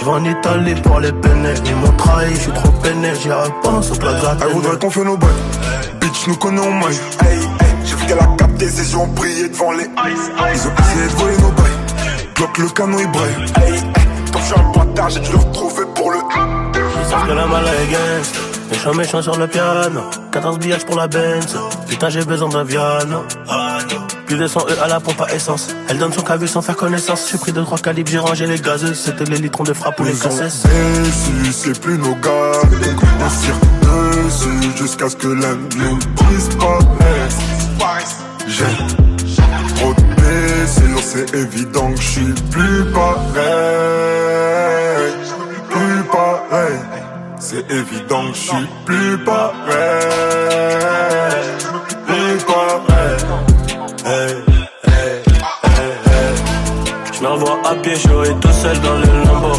[0.00, 1.54] Je vais en Italie pour les peiner.
[1.66, 3.08] Ils m'ont trahi, je suis trop peiné.
[3.22, 4.36] J'y repense au plaza.
[4.42, 5.30] Elle voudrait qu'on fait nos bails.
[6.00, 6.98] Bitch, nous connais en maille.
[7.22, 10.30] Hey, hey, j'ai vu qu'elle a capté ses ont brillé devant les ice.
[10.54, 12.34] Ils ont essayé de voler nos bails.
[12.36, 13.34] Bloque le canon, il braille.
[13.56, 13.82] Hey, hey,
[14.32, 16.18] comme je suis un bâtard, j'ai dû le retrouver pour le.
[16.18, 18.49] Ils savent que la malle est.
[18.80, 20.00] Méchant, méchant sur le piano.
[20.32, 21.54] 14 billets pour la Benz.
[21.86, 23.24] Putain, j'ai besoin d'un Viano.
[24.24, 25.68] Plus de 100 E à la pompe à essence.
[25.90, 27.28] Elle donne son cavu sans faire connaissance.
[27.30, 28.94] J'ai pris 2-3 calibres, j'ai rangé les gazeux.
[28.94, 32.52] C'était les litrons de frappe ou les déçu, c'est plus nos gars.
[32.62, 35.98] Donc on tire dessus jusqu'à ce que l'un nous
[36.30, 37.36] disparaisse.
[38.46, 38.64] J'ai
[39.76, 40.10] trop de
[41.02, 44.19] c'est évident que je suis plus pareil.
[47.52, 49.50] C'est évident que je suis plus pareil.
[52.06, 53.18] Plus pareil.
[54.06, 54.36] Hey,
[54.86, 55.18] hey,
[55.64, 56.34] hey.
[57.12, 59.58] Je m'envoie à pied, tout seul dans le lambeau.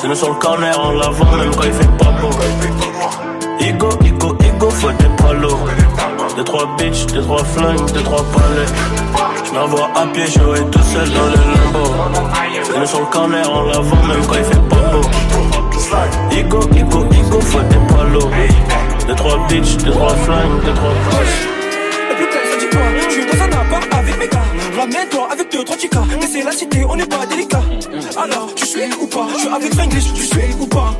[0.00, 2.30] C'est nous le corner, on la voit même quand il fait pas beau.
[3.58, 5.58] Igo, Igo, Igo, faut des palos.
[6.36, 8.68] Deux, trois bitches, deux, trois flingues, deux, trois palais.
[9.46, 11.92] Je m'envoie à pied, suis tout seul dans le lambeau.
[12.62, 15.00] C'est nous le corner, on la voit même quand il fait pas beau.
[16.30, 18.30] Igo, Igo, Igo, faut des palos.
[19.08, 20.92] Deux, trois bitches, deux, trois flingues, deux, trois.
[22.08, 24.44] La plus ça dit quoi Je suis dans un appart avec mes gars.
[24.78, 26.04] Ramène-toi avec deux, trois chicas.
[26.20, 27.62] Mais c'est la cité, on n'est pas délicat.
[28.16, 29.26] Alors, tu suis ou pas?
[29.34, 30.94] Je suis avec Frenglish, tu suis ou pas?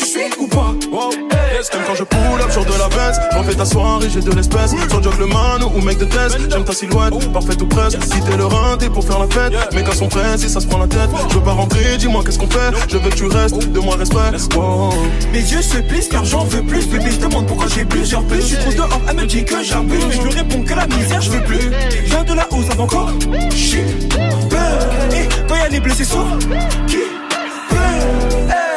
[0.00, 1.10] Tu suis ou pas Wow.
[1.52, 3.18] Yes, comme quand je pull up sur de la baisse.
[3.32, 4.70] J'en fais ta soirée, j'ai de l'espèce.
[4.88, 6.38] Sur Jog le man ou mec de test.
[6.50, 8.02] J'aime ta silhouette, parfaite ou presque.
[8.02, 9.52] Si t'es le rein, t'es pour faire la fête.
[9.74, 11.10] Mais quand sont prêts, si ça se prend la tête.
[11.28, 12.72] Je veux pas rentrer, dis-moi qu'est-ce qu'on fait.
[12.88, 14.56] Je veux que tu restes, de moi respect.
[14.56, 14.94] Wow.
[15.34, 16.86] Mes yeux se plissent car j'en veux plus.
[16.86, 18.40] Bébé, je demande pourquoi j'ai plusieurs plus.
[18.40, 20.02] Je suis trop dehors, elle me dit que j'abuse.
[20.08, 21.70] Mais je lui réponds que la misère, je veux plus.
[21.90, 23.10] Je viens de là où ça va encore
[23.54, 24.08] Shit,
[24.48, 24.78] peur.
[25.12, 26.38] Et quand y'a les blessés sourds,
[26.86, 26.96] qui
[27.68, 27.98] pleure Hey,
[28.48, 28.69] Baby,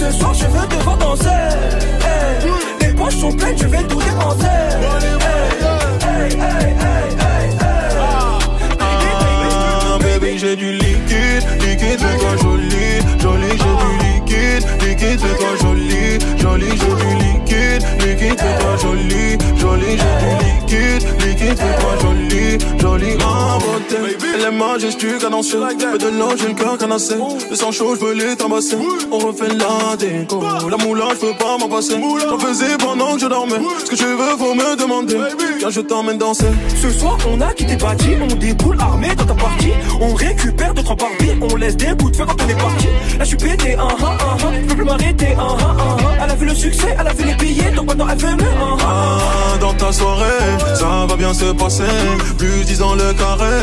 [0.00, 1.26] ce soir je veux te voir danser.
[1.28, 4.46] Hey, Les poches sont pleines, je vais tout dépenser.
[6.02, 6.70] Hey, hey,
[8.80, 16.18] Ah, baby, j'ai du liquide, liquide, fais-toi joli, joli, j'ai du liquide, liquide, fais-toi joli,
[16.40, 23.10] joli, j'ai du liquide, liquide, fais-toi joli, joli, j'ai du liquide, liquide, fais-toi joli, joli,
[24.40, 24.50] ma beauté.
[24.50, 25.56] Elle est majestueuse, cadencée,
[25.92, 27.14] peu de l'eau, j'ai le cœur canassé,
[27.50, 28.76] le sang chaud, je veux les tabasser,
[29.10, 33.20] on refait la déco, la moula, je peux pas m'en passer, j'en faisais pendant que
[33.20, 35.18] je dormais, ce que tu veux, faut me demander,
[35.60, 36.46] car je t'emmène danser.
[36.80, 39.72] Ce soir on a quitté Badi, on déboule armé dans ta partie.
[40.00, 42.86] On récupère deux trois Barbie on laisse des bouts de feu quand on est parti.
[43.18, 45.96] Là, je suis pété, un, un, un, je peux plus m'arrêter, un, un, un.
[46.24, 48.44] Elle a vu le succès, elle a vu les billets, donc maintenant elle fait mieux,
[48.44, 50.24] un, Ah, dans ta soirée,
[50.74, 51.84] ça va bien se passer.
[52.38, 53.56] Plus disant le carré,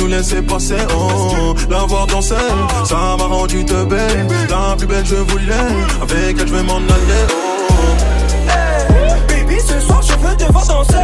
[0.00, 0.76] nous laisser passer.
[0.96, 2.34] Oh, la voir danser,
[2.84, 4.26] ça m'a rendu te belle.
[4.48, 5.54] La plus belle, je voulais,
[6.02, 7.24] avec elle, je vais m'en aller.
[7.30, 7.74] Oh.
[8.48, 10.96] Hey, baby, ce soir, je veux te voir danser.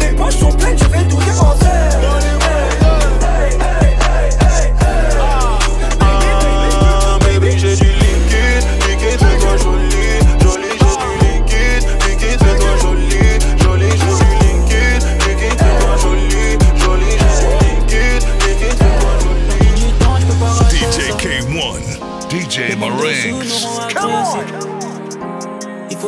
[0.00, 2.11] Les poches sont pleines, je vais tout défoncer.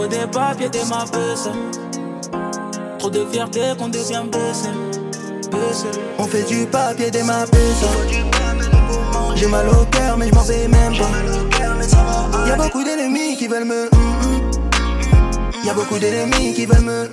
[0.05, 1.49] Faut des papiers, des ma baisse.
[2.99, 4.69] Trop de fierté qu'on devient baissé.
[6.19, 7.45] On fait du papier des ma
[9.37, 13.65] J'ai mal au cœur mais je m'en vais même pas Y'a beaucoup d'ennemis qui veulent
[13.65, 14.41] me hum, hum.
[15.65, 17.09] Y'a beaucoup d'ennemis qui veulent me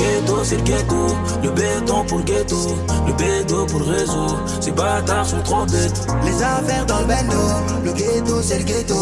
[0.00, 1.06] ghetto, c'est le ghetto.
[1.42, 2.76] Le béton pour le ghetto.
[3.06, 4.38] Le béton pour le réseau.
[4.60, 6.06] Ces bâtards sont trop bêtes.
[6.24, 7.38] Les affaires dans le bendo
[7.84, 8.94] Le ghetto c'est le ghetto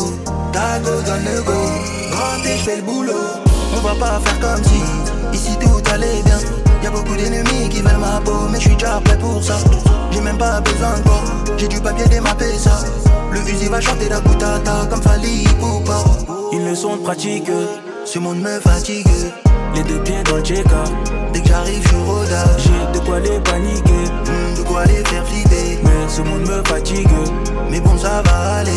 [0.52, 1.52] Tago donne le go
[2.12, 3.12] Rentrez je fais le boulot
[3.76, 6.38] On va pas faire comme si Ici tout allait bien
[6.82, 9.56] Y'a beaucoup d'ennemis qui veulent ma peau Mais je suis déjà prêt pour ça
[10.10, 12.80] J'ai même pas besoin de J'ai du papier démappé ça
[13.32, 16.04] Le fusil va chanter la boutata Comme Fali Poupa
[16.52, 17.50] Une leçon de pratique.
[18.04, 19.06] Ce monde me fatigue
[19.78, 20.88] Les deux pieds dans le check-up.
[21.32, 23.92] Dès que j'arrive je rodage J'ai de quoi les paniquer.
[24.26, 27.06] Hmm, De quoi les faire flipper Mais ce monde me fatigue.
[27.70, 28.72] Mais bon ça va aller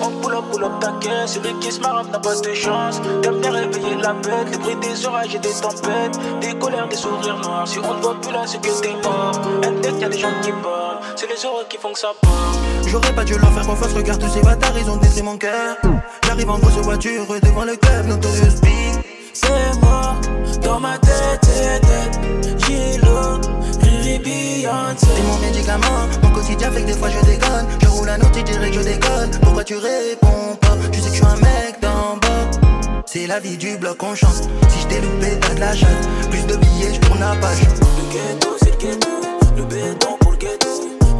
[0.00, 3.02] On pull up, pull up ta caisse, celui qui se marre n'a pas de chance.
[3.20, 6.96] T'aimes bien réveiller la bête, les bruits des orages et des tempêtes, des colères, des
[6.96, 7.68] sourires noirs.
[7.68, 9.38] Si on ne voit plus là, c'est que t'es mort.
[9.64, 12.54] Index, y'a des gens qui parlent, c'est les heureux qui font que ça part.
[12.86, 15.76] J'aurais pas dû leur faire confiance, regarde tous ces bâtards, ils ont détruit mon cœur.
[16.24, 19.15] J'arrive en grosse voiture devant le club, Notorious Big.
[19.38, 20.16] C'est mort,
[20.62, 22.58] dans ma tête, tête, tête.
[22.64, 23.38] Gilo,
[23.82, 25.06] Riri Beyoncé.
[25.14, 27.66] C'est mon médicament, mon quotidien fait que des fois je déconne.
[27.82, 29.30] Je roule un autre, tu dirais que je déconne.
[29.42, 30.76] Pourquoi tu réponds pas?
[30.90, 33.02] Tu sais que je suis un mec d'en bas.
[33.04, 34.48] C'est la vie du bloc, on chante.
[34.70, 36.08] Si je t'ai loupé, t'as de la chatte.
[36.30, 37.60] Plus de billets, je tourne la page.
[37.60, 39.08] Le ghetto, c'est le ghetto.
[39.54, 40.68] Le béton pour le ghetto.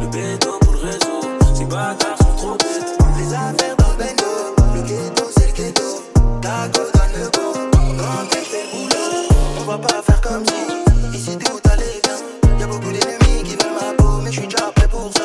[0.01, 1.21] Le béton pour le réseau.
[1.55, 2.97] Ces bâtards sont trop bêtes.
[3.19, 4.75] Les affaires dans le bendo.
[4.75, 6.03] Le ghetto, c'est le ghetto.
[6.41, 7.76] Taco donne le go.
[7.97, 9.27] Quand fais le boulot,
[9.59, 11.17] on va pas faire comme si.
[11.17, 12.59] Ici tout allait bien.
[12.59, 15.23] Y'a beaucoup d'ennemis qui veulent ma peau, mais je suis déjà prêt pour ça.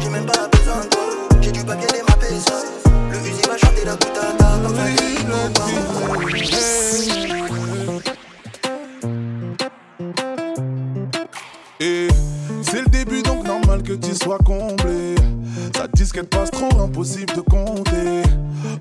[0.00, 1.00] J'ai même pas besoin de toi.
[1.40, 2.54] J'ai du papier démappé ça.
[3.10, 5.08] Le fusil va chanter la boutata comme Fali
[11.80, 12.08] Et
[12.62, 15.14] c'est le début donc normal que tu sois comblé.
[15.76, 18.22] Ça disquette passe trop impossible de compter.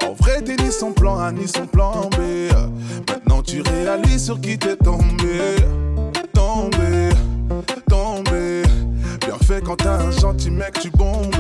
[0.04, 2.52] En vrai t'es ni son plan A ni son plan B.
[3.08, 5.56] Maintenant tu réalises sur qui t'es tombé.
[6.34, 7.10] Tombé,
[7.88, 8.64] tombé.
[9.22, 11.36] Bien fait quand t'as un gentil mec tu bombes.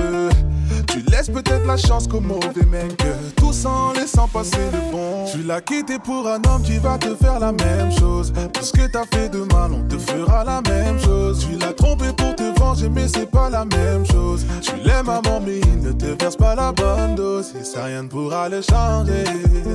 [0.88, 2.98] Tu laisses peut-être la chance qu'au mauvais mec.
[3.36, 5.26] Tout sans laissant passer le bon.
[5.32, 8.34] Tu l'as quitté pour un homme qui va te faire la même chose.
[8.54, 11.46] Tout ce que t'as fait de mal, on te fera la même chose.
[11.48, 14.46] Tu l'as trompé pour te venger, mais c'est pas la même chose.
[14.62, 17.54] Tu l'aimes à mort, mais il ne te verse pas la bonne dose.
[17.60, 19.24] Et ça, rien ne pourra le changer.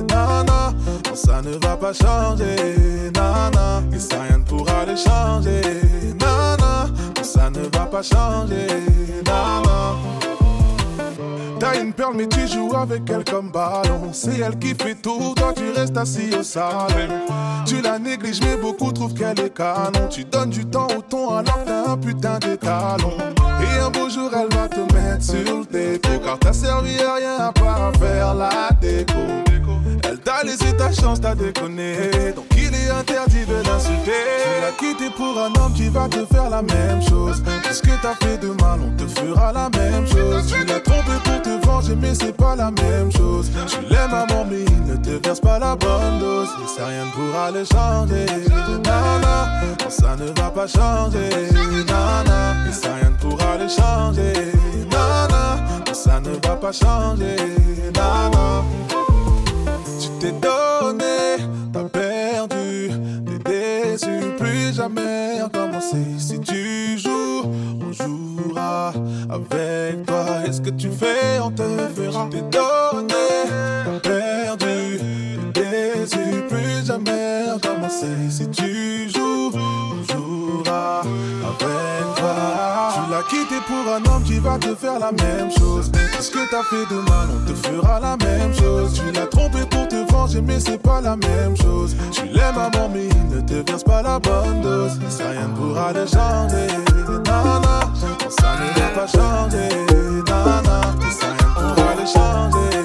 [0.09, 0.73] Nana,
[1.05, 2.55] non, ça ne va pas changer.
[3.15, 5.61] Nana, et ça, rien ne pourra le changer.
[6.19, 8.67] Nana, non, ça ne va pas changer.
[9.25, 9.95] Nana.
[11.63, 14.11] T'as une perle mais tu joues avec elle comme ballon.
[14.11, 17.21] C'est elle qui fait tout, toi tu restes assis au salon.
[17.65, 20.09] Tu la négliges mais beaucoup trouvent qu'elle est canon.
[20.09, 23.13] Tu donnes du temps au ton alors t'as un putain d'étalon.
[23.61, 27.13] Et un beau jour elle va te mettre sur le dépôt Car t'as servi à
[27.13, 29.52] rien à part faire la déco
[30.03, 31.95] Elle t'a laissé ta chance, t'as déconné.
[32.35, 34.11] Donc il est interdit de l'insulter.
[34.43, 37.41] Tu l'as quitté pour un homme qui va te faire la même chose.
[37.63, 40.45] Tout ce que t'as fait de mal, on te fera la même chose.
[40.47, 43.49] Tu l'as trompé pour te venger, mais c'est pas la même chose.
[43.67, 46.49] Tu l'aimes à mort, mais il ne te verse pas la bonne dose.
[46.63, 48.25] Et ça, rien ne pourra le changer.
[48.83, 51.29] Nana, ça ne va pas changer.
[51.87, 54.33] Nana, et ça, rien ne pourra le changer.
[54.91, 57.35] Nana, ça ne va pas changer.
[57.95, 58.63] Nana
[60.23, 61.43] t'es donné,
[61.73, 62.89] t'as perdu,
[63.25, 66.05] t'es déçu, plus jamais recommencer.
[66.17, 67.51] Si tu joues,
[67.81, 68.93] on jouera
[69.29, 70.25] avec toi.
[70.47, 71.63] Est-ce que tu fais, on te.
[71.93, 73.25] Tu t'es donné,
[73.85, 74.99] t'as perdu,
[75.53, 78.15] t'es déçu, plus jamais recommencer.
[78.29, 78.72] Si tu
[83.23, 85.91] pas quitter pour un homme qui va te faire la même chose.
[86.19, 88.93] Ce que t'as fait de mal, on te fera la même chose.
[88.93, 91.95] Tu l'as trompé pour te venger, mais c'est pas la même chose.
[92.11, 94.99] Tu l'aimes à mort, mais ne te verse pas la bonne dose.
[95.09, 96.67] Ça rien ne pourra le changer.
[97.07, 97.61] Non,
[98.29, 99.69] ça ne va pas changer.
[100.27, 100.63] Non,
[101.11, 102.82] ça rien ne pourra le changer.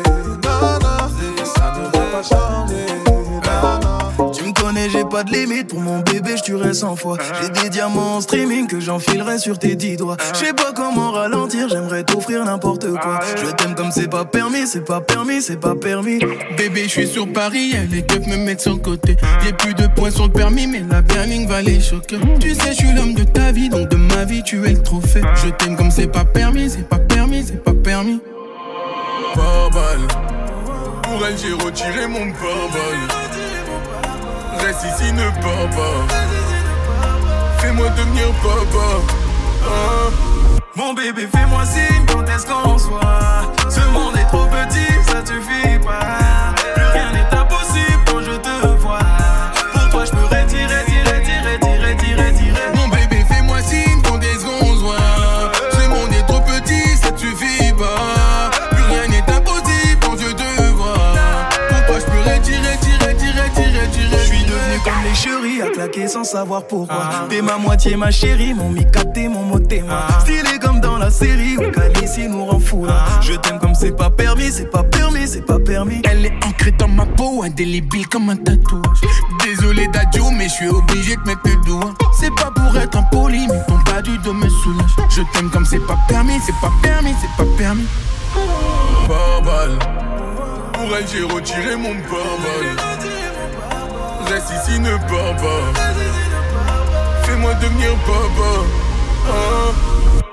[5.19, 7.17] Pas de limite pour mon bébé, je tuerai 100 fois.
[7.43, 10.17] J'ai des diamants en streaming que j'enfilerai sur tes dix doigts.
[10.33, 13.19] Je sais pas comment ralentir, j'aimerais t'offrir n'importe quoi.
[13.37, 16.21] Je t'aime comme c'est pas permis, c'est pas permis, c'est pas permis.
[16.57, 19.17] Bébé, je suis sur Paris, elle les keufs me mettent sur le côté.
[19.43, 22.19] J'ai plus de points sur le permis, mais la planning va les choquer.
[22.39, 24.83] Tu sais, je suis l'homme de ta vie, donc de ma vie, tu es le
[24.83, 25.23] trophée.
[25.43, 28.21] Je t'aime comme c'est pas permis, c'est pas permis, c'est pas permis.
[29.35, 30.07] Pas balle.
[31.03, 33.28] Pour elle, j'ai retiré mon pare-balles.
[34.61, 36.15] Reste ici, ne pars pas.
[37.59, 38.89] Fais-moi devenir papa.
[39.65, 40.11] Ah.
[40.77, 43.19] Mon bébé, fais-moi signe quand est-ce qu'on se voit.
[66.09, 67.27] Sans savoir pourquoi.
[67.29, 70.07] T'es ma moitié, ma chérie, mon Mika, t'es mon mot, t'es moi.
[70.21, 73.05] Stylé comme dans la série où Calici nous rend fou là.
[73.21, 76.03] Je t'aime comme c'est pas permis, c'est pas permis, c'est pas permis.
[76.09, 79.01] Elle est ancrée dans ma peau, indélébile comme un tatouage.
[79.45, 81.95] Désolé d'adieu, mais je suis obligé de mettre le doigt.
[82.19, 84.91] C'est pas pour être impoli, mais ton pas du dos me soulage.
[85.11, 87.87] Je t'aime comme c'est pas permis, c'est pas permis, c'est pas permis.
[89.07, 89.79] Pas balle.
[90.73, 92.98] Pour elle, j'ai retiré mon pare-balles.
[94.31, 94.91] Ne.
[97.25, 98.67] Fais-moi devenir papa.
[99.27, 99.73] Ah.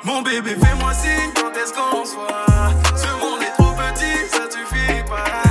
[0.03, 2.71] Mon bébé, fais-moi signe quand est-ce qu'on se voit?
[2.95, 5.44] Ce monde est trop petit, ça suffit pas.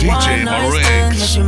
[0.00, 0.44] DJ
[1.20, 1.40] tu.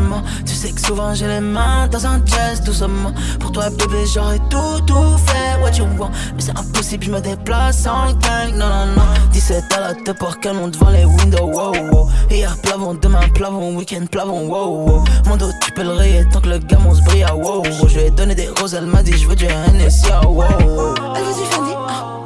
[0.44, 4.38] Tu sais que souvent j'ai les mains dans un jazz doucement Pour toi bébé j'aurais
[4.50, 5.61] tout tout fait.
[5.62, 6.11] What you want?
[6.34, 8.53] Mais c'est impossible je me déplace en gang.
[8.57, 9.03] Non non non.
[9.32, 12.09] 17 à la tête pour qu'elle monte devant les windows wow wow.
[12.30, 15.05] Hier plavon, demain plavon, week-end plavon wow wow.
[15.26, 17.88] Mon dos tu peux le rayer tant que le gamin se brille ah wow wow.
[17.88, 20.42] Je lui ai donné des roses elle m'a dit je veux du Hennessy ah wow
[20.42, 20.94] wow.
[21.16, 21.72] Elle veut du Fendi.
[21.88, 22.22] Ah.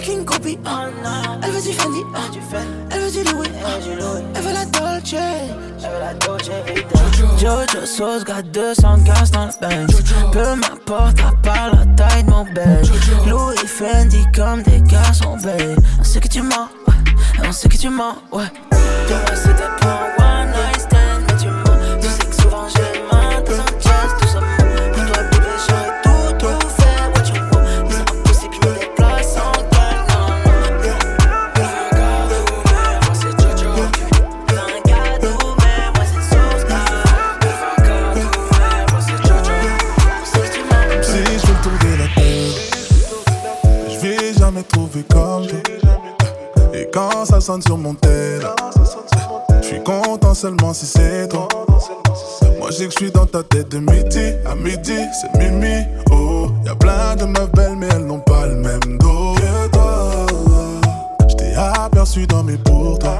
[0.00, 0.86] C'est qu'une copie ah.
[1.42, 2.20] Elle veut du Fendi ah.
[2.90, 3.68] Elle veut du Louis ah.
[4.34, 5.12] Elle veut la Dolce.
[5.12, 6.98] Elle veut la Dolce Vita.
[7.38, 7.86] Jojo.
[7.86, 9.90] Sauce got 215 dans le bench.
[10.32, 12.86] Peu m'importe à part la taille de mon bench
[13.26, 16.94] Louis Fendi comme des garçons babe On sait que tu mens ouais.
[17.46, 18.44] On sait que tu mens ouais
[46.74, 48.42] Et quand ça sonne sur mon tel,
[49.60, 51.46] je suis content seulement si c'est toi.
[52.58, 55.84] Moi, je sais que je suis dans ta tête de midi à midi, c'est Mimi.
[56.10, 59.68] Oh, y a plein de meufs belles, mais elles n'ont pas le même dos que
[59.68, 60.26] toi.
[61.28, 63.18] Je t'ai aperçu dans mes pourtours.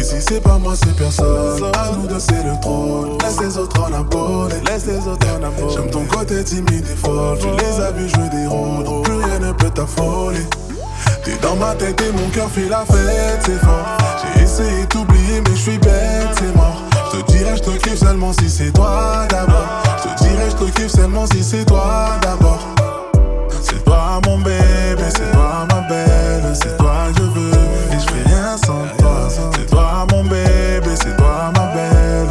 [0.00, 1.62] Et si c'est pas moi, c'est personne.
[1.74, 3.18] À nous deux, c'est le trône.
[3.20, 5.74] Laisse les autres en abonner, laisse les autres en abonner.
[5.74, 7.36] J'aime ton côté timide et fort.
[7.38, 10.46] Tu les as vus jouer des rôles, plus rien ne peut t'affoler.
[11.22, 13.98] T'es dans ma tête et mon cœur fait la fête, c'est fort.
[14.22, 16.80] J'ai essayé d'oublier, mais je suis bête, c'est mort.
[17.12, 19.68] Je te dirais, je te kiffe seulement si c'est toi d'abord.
[19.98, 22.66] Je te dirais, je te kiffe seulement si c'est toi d'abord.
[23.60, 27.50] C'est toi mon bébé, c'est toi ma belle, c'est toi que je veux
[27.92, 29.28] et je fais rien sans toi.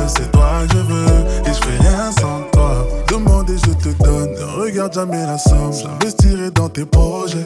[0.10, 2.88] C'est toi que je veux et je fais rien sans toi.
[3.07, 5.72] Demande et je te donne, ne regarde jamais la somme.
[5.74, 7.45] J'investirai dans tes projets.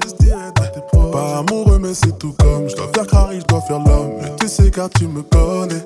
[1.11, 2.69] Pas amoureux mais c'est tout comme.
[2.69, 4.13] Je dois faire carré, je dois faire l'homme.
[4.39, 5.83] Tu sais car tu me connais.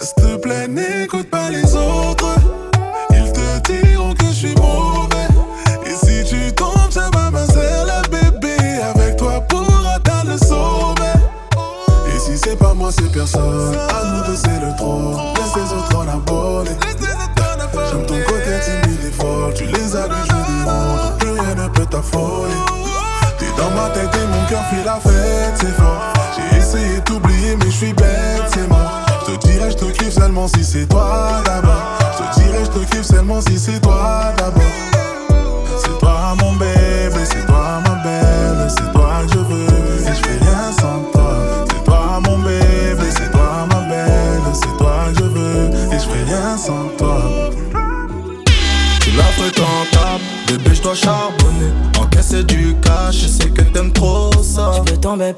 [0.00, 2.34] S'il te plaît n'écoute pas les autres.
[3.10, 5.28] Ils te diront que je suis mauvais.
[5.86, 8.56] Et si tu tombes ça va m'insérer le bébé.
[8.94, 11.16] Avec toi pour atteindre le sommet.
[12.14, 13.74] Et si c'est pas moi c'est personne.
[13.74, 15.32] À nous deux c'est le trône
[23.38, 26.12] T'es dans ma tête et mon cœur fait la fête, c'est fort.
[26.36, 29.06] J'ai essayé d'oublier, mais je suis bête, c'est mort.
[29.26, 31.98] Je te dirais, je te kiffe seulement si c'est toi d'abord.
[32.12, 34.91] Je te dirais, je te kiffe seulement si c'est toi d'abord.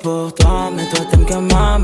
[0.04, 1.78] Pour toi, mais toi t'aimes que ma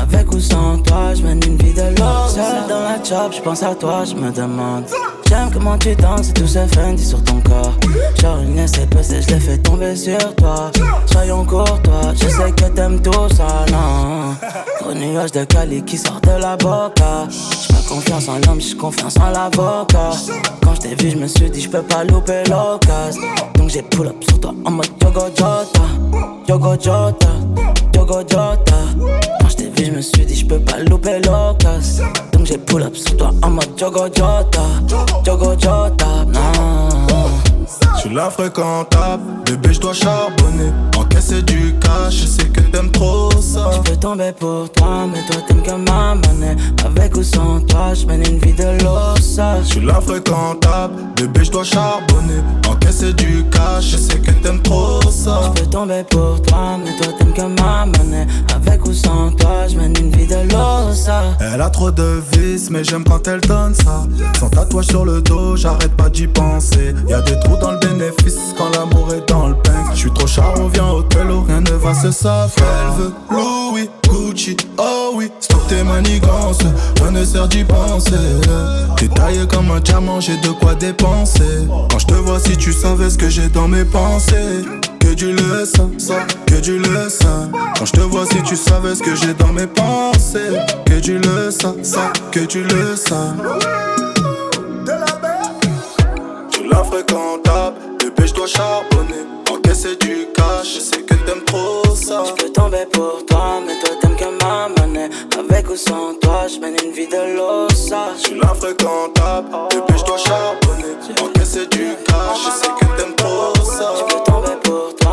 [0.00, 3.42] Avec ou sans toi, je mène une vie de l'or Seul dans la job, je
[3.42, 4.84] pense à toi, je me demande.
[5.28, 7.74] J'aime comment tu danses et tout ce Fendi sur ton corps.
[8.20, 10.70] Genre une SCPC, je l'ai fait tomber sur toi.
[11.06, 14.36] Soyons courtois, je sais que t'aimes tout ça, non
[14.88, 17.28] Gros nuage de Cali qui sort de la boca.
[17.28, 20.12] J'fais confiance en l'homme, j'ai confiance en l'avocat.
[20.62, 23.20] Quand je t'ai vu, je suis dit je peux pas louper l'occasion.
[23.56, 25.82] Donc j'ai pull up sur toi en mode Yogo Jota.
[26.48, 27.28] Yogo Jota
[27.94, 28.78] Yogo Jota.
[29.40, 32.06] Quand je t'ai vu, je suis dit je peux pas louper l'occasion.
[32.32, 34.62] Donc j'ai pull up sur toi en mode Yogo Jota.
[35.26, 36.97] Yogo Jota Non
[37.94, 40.72] Je suis la fréquentable, bébé je dois charbonner.
[40.96, 43.70] Encaisser du cash, je sais que t'aimes trop ça.
[43.74, 46.56] Je peux tomber pour toi, mais toi t'aimes que ma monnaie.
[46.84, 51.44] Avec ou sans toi, je mène une vie de l'ossa Je suis la fréquentable, bébé
[51.44, 52.40] je dois charbonner.
[52.68, 55.52] Encaisser du cash, je sais que t'aimes trop ça.
[55.56, 58.26] Je peux tomber pour toi, mais toi t'aimes que ma monnaie.
[58.54, 62.70] Avec ou sans toi, je mène une vie de l'ossa Elle a trop de vices,
[62.70, 64.04] mais j'aime quand elle donne ça.
[64.38, 66.94] Sans tatouage sur le dos, j'arrête pas d'y penser.
[67.08, 70.26] Y'a des trous dans le bénéfice quand l'amour est dans le pain Je suis trop
[70.26, 72.50] charo, viens au télo, rien ne va se savoir.
[72.58, 75.30] Elle veut Louis, Gucci, oh oui.
[75.40, 76.58] Stop tes manigances,
[77.00, 78.10] rien ne sert d'y penser.
[78.96, 81.66] T'es taillé comme un diamant, j'ai de quoi dépenser.
[81.90, 84.64] Quand je te vois, si tu savais ce que j'ai dans mes pensées.
[85.00, 87.48] Que tu le ça, que tu le sens.
[87.78, 91.18] Quand je te vois, si tu savais ce que j'ai dans mes pensées, que tu
[91.18, 91.74] le ça,
[92.30, 93.32] que tu le sens.
[96.98, 99.24] Fréquentable, bébé, je dois charbonner.
[99.50, 102.24] Encaisser du cash, je sais que t'aimes trop ça.
[102.26, 106.46] Je peux tomber pour toi, mais toi t'aimes que ma monnaie Avec ou sans toi,
[106.52, 110.94] je mène une vie de l'ossa Je suis la fréquentable, bébé, je dois charbonner.
[111.22, 113.94] Encaisser du cash, je sais que t'aimes trop ça.
[113.98, 115.07] Je peux tomber pour toi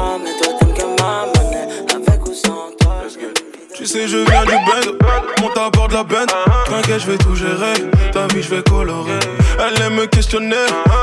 [3.86, 5.06] Tu sais, je viens du bend,
[5.44, 6.26] monte à bord de la bend.
[6.66, 7.76] T'inquiète, je vais tout gérer,
[8.12, 9.20] ta vie, je vais colorer.
[9.60, 10.56] Elle aime me questionner,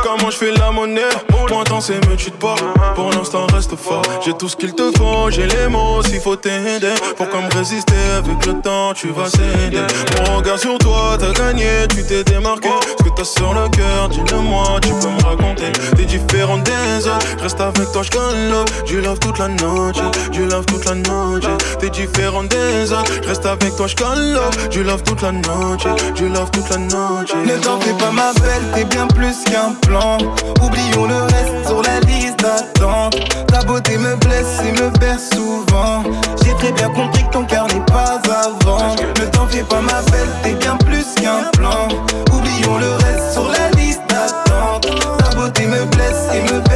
[0.02, 1.00] comment je fais la monnaie.
[1.48, 2.56] Moi, tant c'est me tu te pas.
[2.96, 4.02] Pour l'instant, reste fort.
[4.24, 6.94] J'ai tout ce qu'il te faut, j'ai les mots s'il faut t'aider.
[7.16, 9.86] Pourquoi me résister avec le temps, tu vas céder.
[10.26, 12.68] Mon regard sur toi, t'as gagné, tu t'es démarqué.
[12.98, 15.70] Ce que t'as sur le cœur, dis-le-moi, tu peux me raconter.
[15.96, 18.84] T'es différent des autres, reste avec toi, je.
[18.86, 19.96] Du love toute la noche,
[20.32, 21.44] du love toute la noche.
[21.78, 23.96] T'es différent des je reste avec toi, je
[24.34, 24.68] love.
[24.70, 27.34] Du love toute la noche, du love toute la noche.
[27.46, 30.18] Ne t'en fais pas ma belle, t'es bien plus qu'un plan.
[30.62, 33.16] Oublions le reste sur la liste d'attente.
[33.48, 36.02] Ta beauté me blesse et me berce souvent.
[36.44, 40.00] J'ai très bien compris que ton cœur n'est pas vendre Ne t'en fais pas ma
[40.10, 41.88] belle, t'es bien plus qu'un plan.
[42.32, 44.88] Oublions le reste sur la liste d'attente.
[45.18, 46.71] Ta beauté me blesse et me berce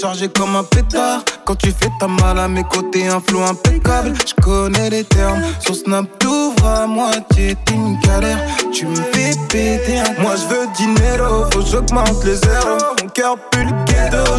[0.00, 4.12] chargé comme un pétard Quand tu fais ta mal à mes côtés, un flow impeccable.
[4.24, 8.38] Je connais les termes, sur Snap t'ouvres à moitié, t'es une galère.
[8.72, 13.08] Tu me fais péter un Moi je veux dinero, faut que j'augmente les zéros Mon
[13.08, 13.70] cœur pue le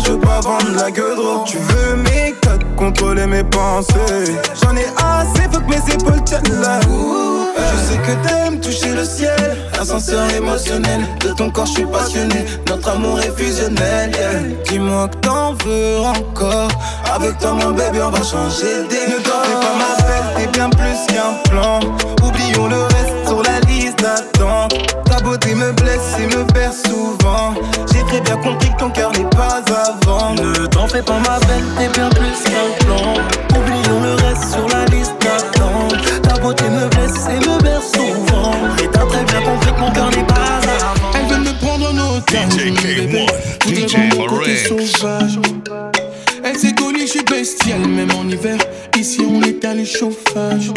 [0.05, 1.17] je veux pas vendre la gueule.
[1.45, 4.37] Tu veux mes codes, contrôler mes pensées.
[4.63, 8.93] J'en ai assez, faut que mes épaules tiennent la roue Je sais que t'aimes toucher
[8.93, 9.57] le ciel.
[9.77, 12.45] Ascenseur émotionnel, de ton corps je suis passionné.
[12.67, 14.39] Notre amour est fusionnel, yeah.
[14.69, 16.69] Dis-moi que t'en veux encore
[17.05, 20.47] Avec toi mon bébé on va changer des Ne t'en fais pas ma belle, t'es
[20.47, 21.79] bien plus qu'un plan.
[22.23, 24.73] Oublions le reste sur la liste d'attente.
[25.05, 27.53] Ta beauté me blesse et me perd souvent.
[27.91, 31.19] J'ai très bien compris que ton cœur n'est pas à vendre Ne t'en fais pas
[31.19, 33.13] ma belle, t'es bien plus qu'un plan.
[33.57, 35.95] Oublions le reste sur la liste d'attente.
[36.23, 38.53] Ta beauté me blesse et me berce souvent.
[38.81, 41.53] Et t'as très bien compris que mon cœur n'est pas à vendre Elle veut me
[41.59, 46.10] prendre nos DJ K1, DJ.
[46.43, 48.57] Elle s'est je suis bestial, même en hiver.
[48.97, 50.71] Ici, on éteint le chauffage.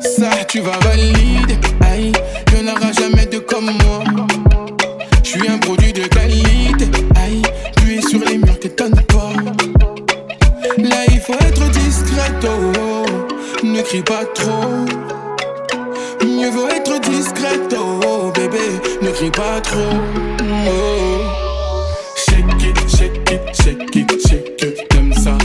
[0.00, 1.56] Ça, tu vas valider.
[1.80, 2.12] Aïe,
[2.52, 4.04] y'en aura jamais de comme moi.
[5.22, 6.86] Je suis un produit de qualité.
[7.16, 7.42] Aïe,
[7.78, 9.32] tu es sur les murs, t'étonnes pas.
[10.78, 12.50] Là, il faut être discreto.
[13.62, 14.84] Ne crie pas trop.
[16.24, 18.80] Mieux vaut être discreto, bébé.
[19.00, 19.96] Ne crie pas trop.
[20.68, 21.03] Oh
[23.64, 25.38] shake it, shake it, comme ça.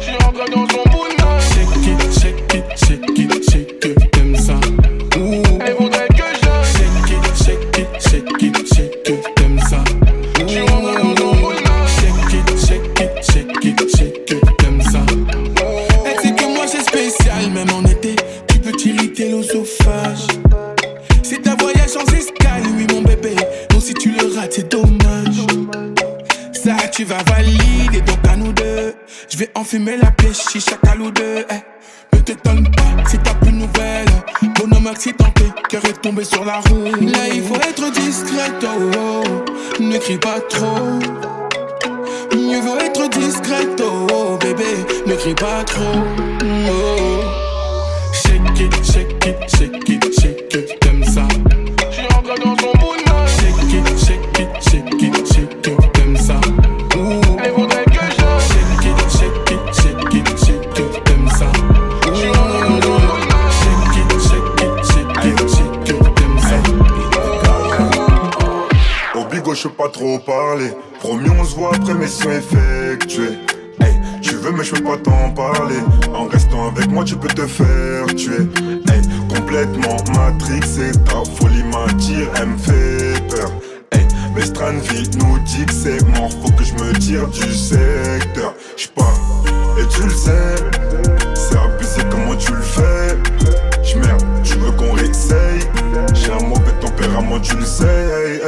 [0.00, 1.12] J'suis rentré dans son mood
[1.54, 4.54] Shake it, shake it, shake it, shake it, ça.
[5.16, 5.42] Ouh.
[5.64, 9.84] Elle voudrait que je Shake it, shake it, shake it, shake it, ça.
[10.44, 11.54] J'suis rentré dans son mood
[11.86, 15.00] Shake it, shake it, shake it, shake it, ça.
[16.04, 18.16] Elle sait que moi j'ai spécial, même en été,
[18.48, 20.26] tu peux t'irriter l'osophage.
[21.22, 23.36] C'est ta voyage sans escale, oui mon bébé.
[23.72, 24.68] Non si tu le rates, c'est
[27.02, 28.94] tu vas valider, donc à nous deux.
[29.28, 31.44] Je vais enfumer la pêche, chicha ou deux.
[31.50, 32.16] Eh.
[32.16, 34.06] Ne t'étonne pas si t'as plus de nouvelles.
[34.56, 36.84] Bonhomme accidenté, cœur est tombé sur la roue.
[36.84, 39.80] Là, il faut être discret, oh, oh.
[39.80, 41.00] Ne crie pas trop.
[42.36, 44.72] Mieux vaut être discret, oh, oh, bébé.
[45.06, 45.98] Ne crie pas trop.
[46.68, 47.20] Oh.
[48.12, 50.81] Shake it, shake it, shake it, shake it,
[69.62, 70.72] je peux pas trop parler.
[70.98, 73.38] Promis, on se voit après mission effectuée.
[73.80, 75.78] Hey, tu veux, mais je peux pas t'en parler.
[76.12, 78.48] En restant avec moi, tu peux te faire tuer.
[78.90, 79.02] Hey,
[79.32, 83.52] complètement matrixé, ta folie m'attire, elle me fait peur.
[83.92, 84.04] Hey,
[84.34, 88.54] mais Stranvi nous dit que c'est mort, faut que je me tire du secteur.
[88.76, 89.44] J'pars,
[89.78, 90.56] et tu le sais,
[91.34, 93.16] c'est abusé comment tu le fais?
[93.84, 95.60] J'merde, tu veux qu'on réessaye?
[96.14, 98.40] J'ai un mauvais tempérament, tu le sais.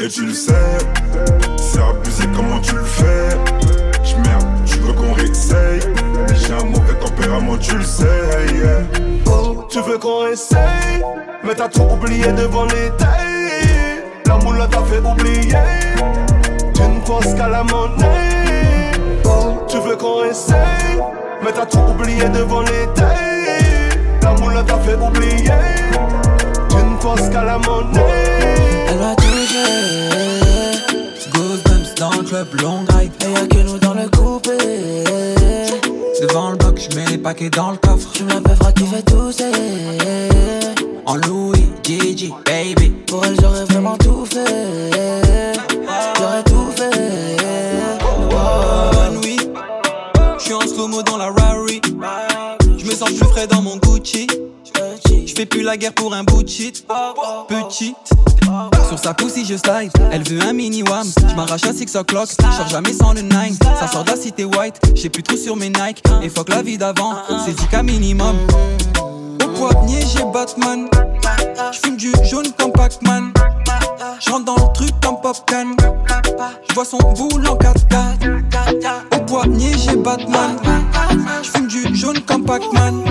[0.00, 0.52] Et tu le sais,
[1.56, 3.28] c'est abusé comment tu le fais?
[4.04, 5.80] J'merde, tu veux qu'on réessaye.
[6.34, 8.06] J'ai un mauvais tempérament, tu le sais.
[9.26, 11.02] Oh, tu veux qu'on essaye
[11.44, 15.56] Mais t'as tout oublié devant les tailles La moule t'a fait oublier
[16.74, 18.92] Tu ne penses qu'à la monnaie
[19.24, 20.98] Oh, tu veux qu'on essaye
[21.42, 25.50] Mais t'as tout oublié devant les tailles La moule t'a fait oublier
[26.70, 28.86] Tu ne penses qu'à la monnaie
[32.38, 34.56] club long ride Et y'a que nous dans le coupé.
[36.20, 38.10] Devant le bloc, je mets les paquets dans le coffre.
[38.12, 39.50] Tu me la peuvra qui fait tousser.
[41.06, 42.90] En Louis, Gigi, baby.
[43.06, 44.90] Pour elle j'aurais vraiment tout fait.
[46.16, 47.36] J'aurais tout fait.
[48.30, 49.40] Bonne nuit,
[50.38, 51.80] je suis en slow-mo dans la Rari.
[52.76, 54.26] Je me sens plus frais dans mon Gucci.
[55.38, 56.84] Fais plus la guerre pour un bout de shit.
[57.46, 57.94] Petite.
[58.88, 62.28] Sur sa pussy je slide, elle veut un mini wham Je m'arrache à 6 o'clock,
[62.40, 65.54] je jamais sans le 9 Ça sort de la cité white, j'ai plus trop sur
[65.54, 66.02] mes Nike.
[66.24, 67.14] Et fuck la vie d'avant,
[67.46, 68.36] c'est 10 minimum.
[69.44, 70.88] Au poignet j'ai Batman.
[71.70, 73.32] J'fume du jaune comme Pac-Man.
[74.18, 75.76] J'rentre dans le truc comme Popcan
[76.68, 80.56] J'vois son boule en 4x4 Au poignet j'ai Batman.
[81.44, 83.04] J'fume du jaune comme Pac-Man.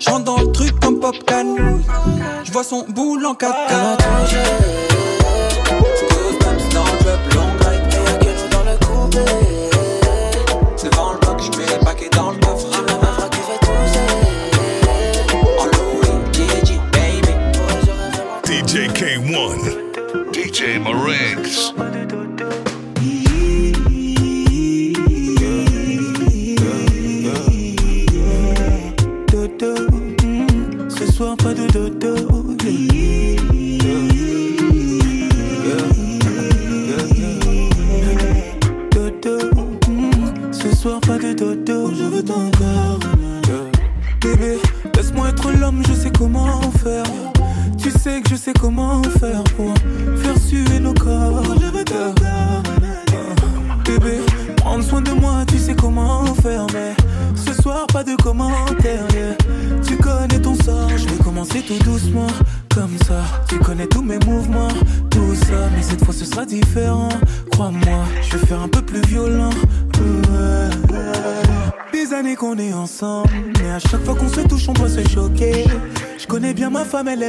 [0.00, 1.56] J'rentre dans le truc comme Popcan
[2.44, 3.48] J'vois son boule en 4x4
[6.10, 6.98] Goosebumps dans le
[7.72, 9.57] Et que nous dans le coupé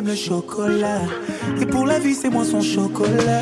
[0.07, 1.01] le chocolat.
[1.61, 3.41] Et pour la vie, c'est moi son chocolat.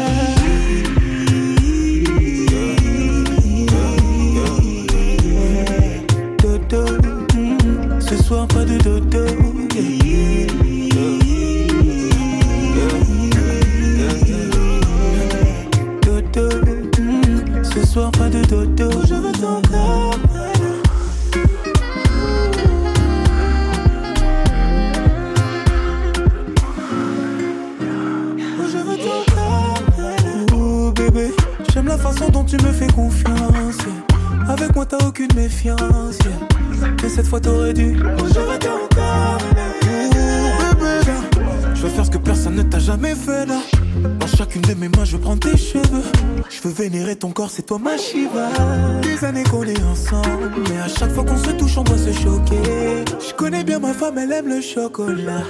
[54.26, 55.44] Lève le chocolat,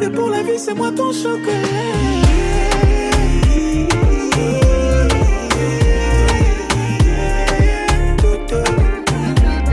[0.00, 1.42] et pour la vie, c'est moi ton chocolat.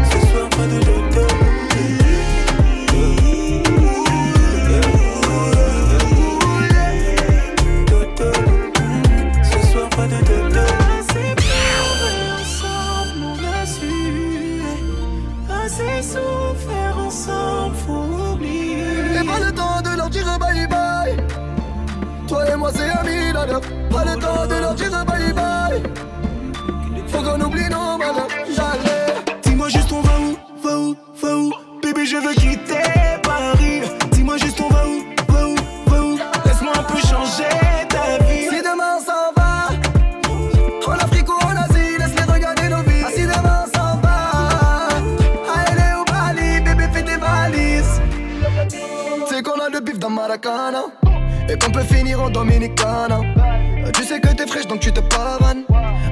[0.04, 1.28] Ce soit pas de l'autre.
[9.43, 10.66] Ce soit pas de l'autre.
[11.08, 11.36] C'est
[12.41, 14.64] ensemble, on a su
[15.64, 18.18] assez souffrir, ensemble.
[19.20, 21.17] J'ai pas le temps de leur dire bye bye.
[22.26, 25.84] Toi et moi, c'est ami, la Pas le temps de leur dire bye bye.
[27.07, 28.49] Faut qu'on oublie nos malheurs.
[51.52, 53.22] Et qu'on peut finir en Dominicana.
[53.93, 55.64] Tu sais que t'es fraîche donc tu te pavanes.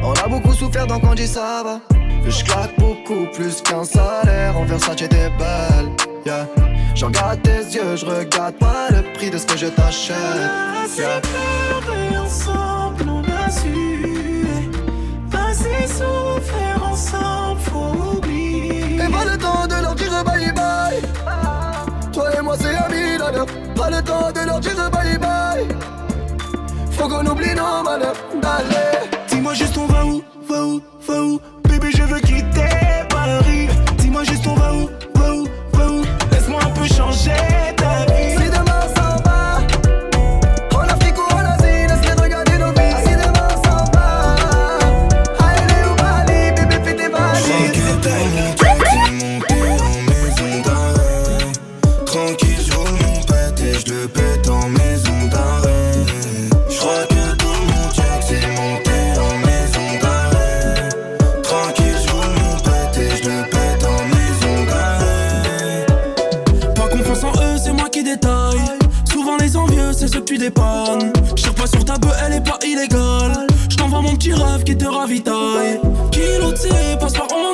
[0.04, 1.80] On a beaucoup souffert donc on dit ça va.
[2.28, 5.90] Je claque beaucoup plus qu'un salaire En Versace t'es belle
[6.26, 6.48] yeah.
[6.94, 10.18] Je regarde tes yeux, je regarde pas le prix de ce que je t'achète
[10.98, 11.22] yeah.
[11.22, 14.46] pleurer ensemble, on a su.
[15.28, 18.96] Vas-y souffrir ensemble, faut oublier.
[18.96, 21.26] Et pas le temps de leur dire bye bye
[22.48, 23.45] moi c'est Amilana
[23.76, 25.68] Pas le temps de leur dire bye bye.
[26.91, 28.16] Faut qu'on oublie nos malheurs.
[28.41, 29.10] Allez.
[29.30, 31.39] Dis-moi juste on va où, va où, va où?
[31.70, 32.70] Bébé je veux quitter
[33.10, 33.68] Paris.
[33.98, 36.02] Dis-moi juste on va où, va où, va où?
[36.32, 37.32] Laisse-moi un peu changer
[70.48, 71.12] dépanne.
[71.36, 73.48] Je pas sur ta beuh, elle est pas illégale.
[73.70, 75.80] Je t'envoie mon petit rêve qui te ravitaille.
[76.12, 77.47] Kilo de passe par 11.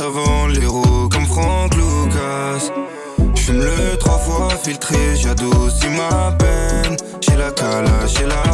[0.00, 2.72] avant l'héros comme Franck Lucas.
[3.34, 6.96] J'fume le trois fois filtré, j'adoucis ma peine.
[7.20, 8.49] J'ai la cala, j'ai la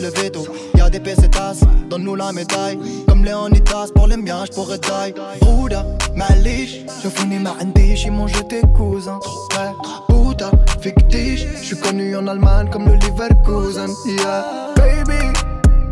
[0.00, 0.46] le veto.
[0.76, 2.78] Y'a des pesetas, donne-nous la médaille.
[3.08, 5.14] Comme Léonidas, pour les miens, j'pourrais die.
[5.42, 5.84] Rouda,
[6.14, 9.18] Malish, je finis ma handish, ils m'ont jeté cousin.
[10.08, 13.90] Bouddha, fictif, j'suis connu en Allemagne comme le Leverkusen.
[14.06, 15.32] Yeah, baby,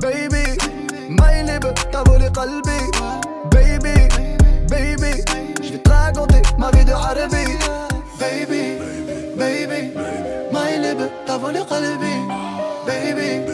[0.01, 0.59] baby,
[1.09, 2.81] my libre, t'as volé qalbi.
[3.51, 4.09] Baby,
[4.69, 5.23] baby,
[5.63, 7.45] j'vais te raconter ma vie de Arabi.
[8.19, 8.79] Baby,
[9.37, 9.93] baby,
[10.53, 12.45] my libre, t'as volé qalbi.
[12.87, 13.54] baby.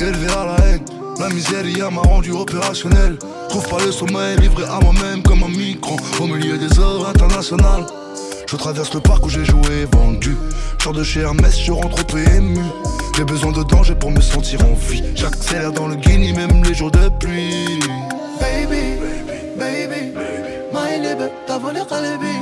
[0.00, 0.84] Élevé à la haine,
[1.18, 3.18] la misère m'a rendu opérationnel.
[3.48, 7.86] Trouve pas le sommeil, livré à moi-même comme un micro au milieu des œuvres internationales.
[8.46, 10.36] Je traverse le parc où j'ai joué vendu.
[10.82, 12.60] Sors de chez Hermès, je rentre au PMU.
[13.16, 15.02] J'ai besoin de danger pour me sentir en vie.
[15.14, 17.80] J'accélère dans le guinea, même les jours de pluie.
[18.38, 19.00] Baby,
[19.58, 20.12] baby,
[20.74, 22.36] my libre, t'as volé Khalibi.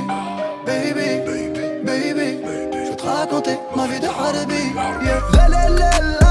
[0.65, 1.21] Baby,
[1.85, 2.39] baby,
[2.73, 4.53] je vais te raconter ma vie de Harabi.
[5.05, 6.24] Yeah.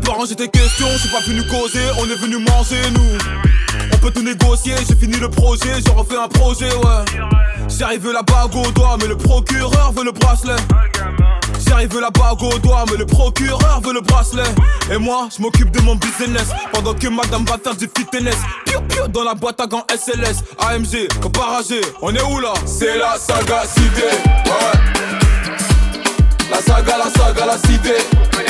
[0.00, 3.18] Peux ranger tes questions, je suis pas venu causer, on est venu manger nous.
[3.92, 7.04] On peut tout négocier, j'ai fini le projet, j'ai refait un projet, ouais.
[7.68, 10.56] J'arrive la bague au doigt, mais le procureur veut le bracelet.
[11.66, 14.48] J'arrive la bague au doigt, mais le procureur veut le bracelet.
[14.90, 18.36] Et moi, je m'occupe de mon business, pendant que madame va faire du fitness.
[18.66, 22.54] Piu piu dans la boîte à gants SLS, AMG, comparagé, on est où là?
[22.64, 24.02] C'est la saga cité,
[24.46, 24.80] ouais.
[26.50, 28.49] La saga, la saga, la cité.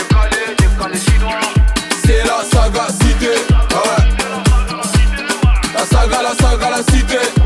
[0.82, 3.28] C'est la saga cité.
[3.28, 4.08] Ouais.
[5.74, 7.39] La saga, la saga, la cité.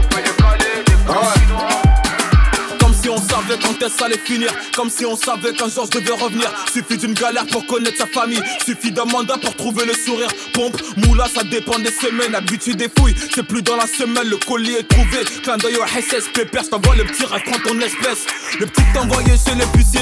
[3.65, 4.51] Quand est-ce allait finir.
[4.75, 6.51] Comme si on savait qu'un jour je devais revenir.
[6.73, 8.43] Suffit d'une galère pour connaître sa famille.
[8.65, 10.29] Suffit d'un mandat pour trouver le sourire.
[10.53, 12.35] Pompe, moula, ça dépend des semaines.
[12.35, 14.29] Habitude des fouilles, c'est plus dans la semaine.
[14.29, 15.25] Le colis est trouvé.
[15.43, 18.27] Clin d'œil au SS, pépère, j't'envoie le petit rêve, ton espèce.
[18.61, 20.01] Le petit t'envoyé chez l'épicier.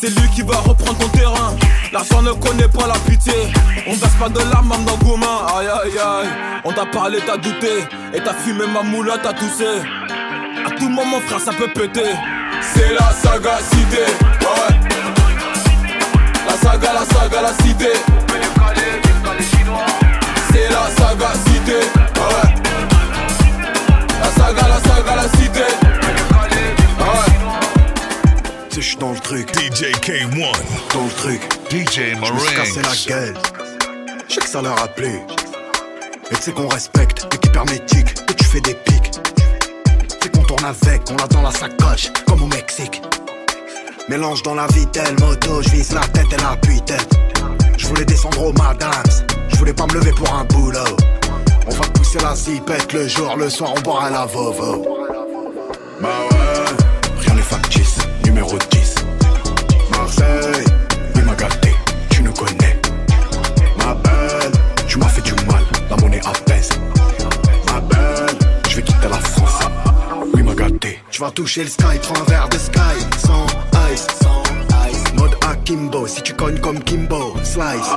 [0.00, 1.56] C'est lui qui va reprendre ton terrain.
[1.92, 3.32] L'argent ne connaît pas la pitié.
[3.86, 5.46] On verse pas de larmes dans gourmand.
[5.56, 6.28] Aïe aïe aïe.
[6.64, 7.84] On t'a parlé, t'as douté.
[8.14, 9.66] Et t'as fumé ma moula, t'as toussé.
[10.64, 12.10] À tout moment, frère, ça peut péter
[12.62, 14.04] c'est la sagacité.
[14.40, 14.74] Ouais.
[16.46, 17.92] La saga, la saga, la cité.
[20.52, 21.80] C'est la sagacité.
[22.16, 22.54] Ouais.
[24.20, 25.66] La saga, la saga, la cité.
[26.98, 27.30] Ouais.
[28.74, 29.48] Je suis dans le truc.
[29.54, 30.52] DJ K1.
[30.92, 31.40] Dans le truc.
[31.70, 32.38] DJ Moran.
[32.38, 33.36] Je la gueule.
[34.28, 35.22] Je sais que ça l'a rappelé.
[36.30, 38.14] Et tu sais qu'on respecte l'équipe hermétique.
[38.26, 38.99] Que tu fais des pics.
[40.50, 43.00] Tourne avec, on l'a dans la sacoche, comme au Mexique.
[44.08, 47.08] Mélange dans la vitelle, moto, je vise la tête et la tête
[47.78, 48.90] Je voulais descendre au madams,
[49.48, 50.96] je voulais pas me lever pour un boulot.
[51.68, 54.84] On va pousser la zipette le jour, le soir on boira la vovo.
[56.00, 56.08] Bah
[57.20, 58.94] rien n'est factice, numéro 10.
[59.92, 60.64] Marseille,
[61.14, 61.76] il m'a gâté,
[62.10, 62.76] tu nous connais.
[63.78, 64.50] Ma belle,
[64.88, 66.70] tu m'as fait du mal, la monnaie apaise.
[67.72, 68.36] Ma belle,
[68.68, 69.69] je vais quitter la France.
[70.60, 70.98] Gâté.
[71.10, 72.78] Tu vas toucher le sky, prends un verre de sky.
[73.16, 73.46] Sans
[73.90, 74.42] ice, sans
[74.90, 75.14] ice.
[75.14, 77.96] Mode Akimbo, si tu cognes comme Kimbo, slice.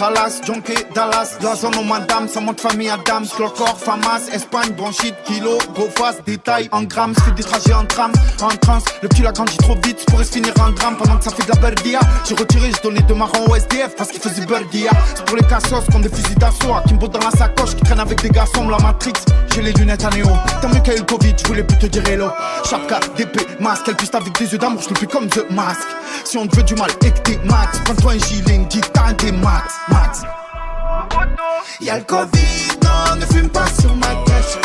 [0.00, 4.70] Bibi, Khalas, Jonké, Dallas, la zone au madame, ça monte famille Adams, Clocor, Famas, Espagne,
[4.76, 9.08] bronchite, kilo, go fast, détail en grammes, fais des trajets en tram, en trans, le
[9.08, 11.48] petit l'a grandi trop vite, pourrait se finir en gramme pendant que ça fait de
[11.48, 12.00] la berdia.
[12.26, 14.90] J'ai retiré, j'ai donné deux marrons au SDF parce qu'il faisait berdia.
[15.14, 18.00] C'est pour les cassos qui ont des fusils d'assaut, Kimbo dans la sacoche, qui traîne
[18.00, 19.12] avec des garçons, la Matrix,
[19.54, 20.26] j'ai les lunettes à néo.
[20.62, 22.28] Tant mieux qu'il y a eu le Covid, je voulais plus te dire hello.
[22.68, 25.86] Chapka, d'épée, masque, elle piste avec des yeux d'amour, je le plus comme The Mask.
[26.24, 28.66] Si on te veut du mal et que t'es max, prends-toi un gilet, une
[29.04, 30.22] un des max, max.
[31.80, 34.58] Y'a le Covid, non, ne fume pas sur ma tête.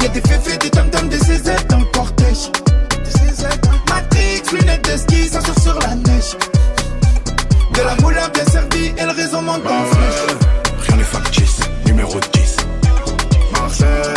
[0.00, 2.50] Y'a des féfés, des tam tam des CZ dans le cortège.
[3.88, 6.36] Matrix, lunettes de ski, ça sort sur la neige.
[7.74, 10.36] De la moulin bien servie et le réseau monte en flèche.
[10.86, 12.56] Rien n'est factice, numéro 10.
[13.52, 14.13] Marseille,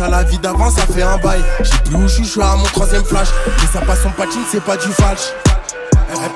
[0.00, 1.42] À la vie d'avant, ça fait un bail.
[1.60, 3.28] J'ai plus où je suis, je suis à mon troisième flash.
[3.46, 5.32] Mais ça passe son patine, c'est pas du falche.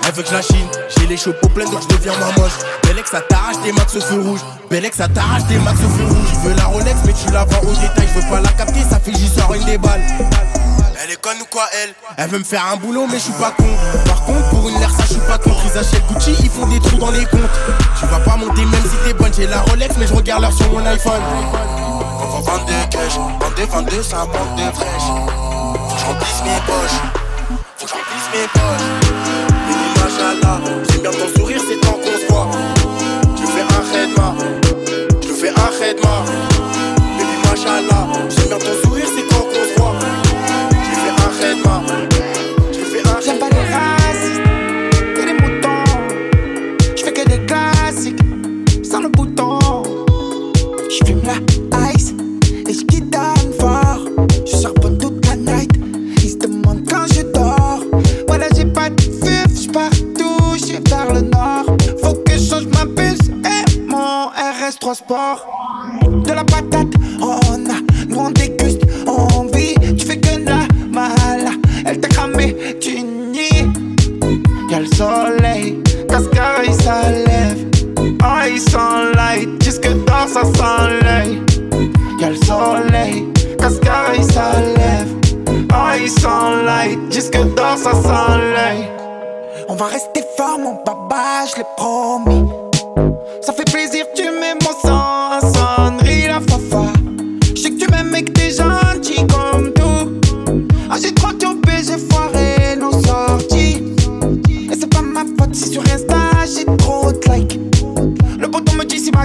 [0.04, 2.52] Elle, veut que je la chine, j'ai les cheveux pleins donc je deviens ma moche.
[2.82, 4.40] Bellex, ça t'arrache des max au feu rouge.
[4.68, 6.28] Bellex, ça t'arrache des max au feu rouge.
[6.34, 8.08] Je veux la Rolex, mais tu la vends au détail.
[8.12, 10.02] Je veux pas la capter, ça fait juste une des balles.
[11.02, 11.94] Elle est conne ou quoi, elle?
[12.16, 13.68] Elle veut me faire un boulot, mais je suis pas con.
[14.06, 15.52] Par contre, pour une ça je suis pas con.
[15.72, 17.40] Ils achètent Gucci, ils font des trous dans les comptes.
[17.98, 19.32] Tu vas pas monter même si t'es bonne.
[19.32, 21.22] J'ai la Rolex, mais je regarde l'heure sur mon iPhone.
[22.44, 25.10] Vendre des cash, vendre des, ça manque de fraîche.
[25.88, 27.00] Faut que je remplisse mes poches.
[27.76, 28.88] Faut que je remplisse mes poches.
[29.66, 30.58] Baby, machallah,
[30.90, 32.48] j'aime bien ton sourire, c'est tant qu'on se voit.
[33.36, 34.34] Je fais un redma,
[35.22, 36.14] je fais un redma.
[37.16, 39.96] Baby, machallah, j'aime bien ton sourire, c'est tant qu'on se voit.
[40.70, 41.76] Je fais un redma,
[64.62, 65.46] mon RS3 Sport.
[66.24, 69.74] De la patate, on a, nous on déguste, on vit.
[69.96, 71.52] Tu fais que de la mal,
[71.84, 73.70] elle t'a cramé, tu nies.
[74.70, 77.70] Y'a le soleil, Cascara il s'enlève.
[77.98, 81.42] Oh, il sunlight, jusque dans sa soleil.
[82.20, 85.08] Y'a le soleil, Cascara il s'enlève.
[85.48, 88.88] Oh, il sunlight, jusque dans sa soleil.
[89.68, 92.48] On va rester fort, mon papa, je l'ai promis.
[93.42, 93.81] Ça fait plaisir,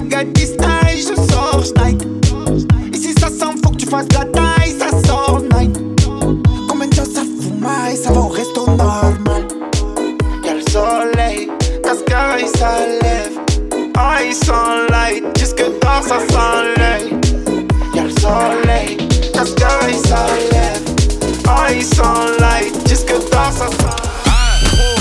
[0.08, 1.64] gueule dit style, je sors.
[2.94, 5.78] Et si ça sent, faut que tu fasses la taille, ça sort night.
[6.68, 7.22] Combien de choses ça
[7.96, 9.48] ça va au resto normal?
[10.46, 11.50] Y'a le soleil,
[11.84, 13.34] Cascara il s'enlève.
[13.74, 17.18] Oh, il sunlight, jusque dans sa soleil.
[17.94, 18.98] Y'a le soleil,
[19.34, 20.84] Cascara il s'enlève.
[21.46, 24.97] Oh, il sunlight, jusque sa soleil.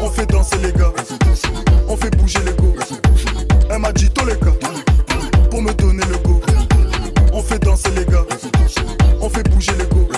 [0.00, 0.92] On fait danser les gars,
[1.88, 2.74] on fait bouger les go.
[3.70, 4.52] Elle m'a dit tous les gars,
[5.50, 6.40] pour me donner le go.
[7.32, 8.24] On fait danser les gars,
[9.20, 10.08] on fait bouger les go.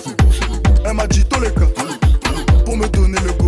[0.85, 1.71] Elle m'a dit tous les gars,
[2.65, 3.48] pour me donner le go.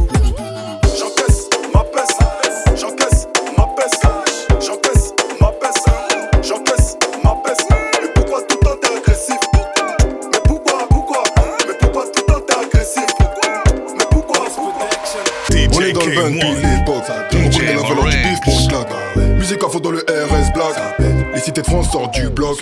[21.70, 22.58] France sortent du bloc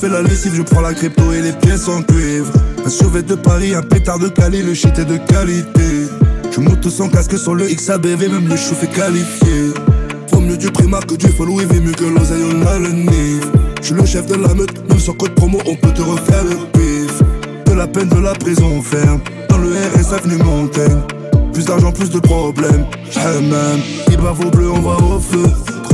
[0.00, 2.50] fais la lessive, je prends la crypto et les pièces en cuivre.
[2.84, 6.08] Un survêt de Paris, un pétard de Cali, le shit est de qualité.
[6.50, 9.74] Je monte sans casque sur le XABV, même le chouf est qualifié.
[10.28, 12.88] Faut mieux du primaire que du follow, il mieux que l'oseille, on a le.
[13.80, 16.44] Je suis le chef de la meute, même sans code promo, on peut te refaire
[16.44, 17.22] le pif.
[17.66, 19.20] De la peine, de la prison ferme,
[19.50, 21.00] dans le RS avenue Montaigne.
[21.52, 22.86] Plus d'argent, plus de problèmes.
[23.42, 25.44] même il va au bleu, on va au feu.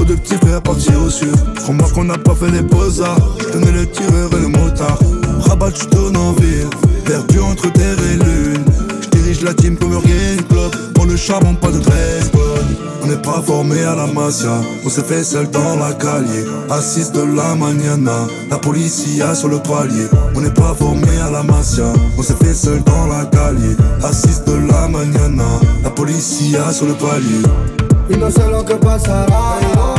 [0.07, 1.33] De petits frères partir au cieux.
[1.67, 3.19] Remarque qu'on n'a pas fait les beaux-arts.
[3.41, 4.99] J'tenais le tireur et le motard.
[5.41, 6.69] Rabat, tu tournes en ville.
[7.05, 8.65] Perdu entre terre et lune.
[9.03, 10.71] J'dirige la team comme Urgen Club.
[10.95, 12.31] Pour le charbon, pas de dress.
[13.03, 14.61] On n'est pas formé à la mafia.
[14.85, 16.45] On s'est fait seul dans la calier.
[16.71, 18.29] Assise de la mañana.
[18.49, 20.07] La policia sur le palier.
[20.37, 21.93] On n'est pas formé à la mafia.
[22.17, 23.77] On s'est fait seul dans la calier.
[24.05, 25.49] Assise de la mañana.
[25.83, 27.43] La policia sur le palier.
[28.09, 29.96] Y no sé lo que pasará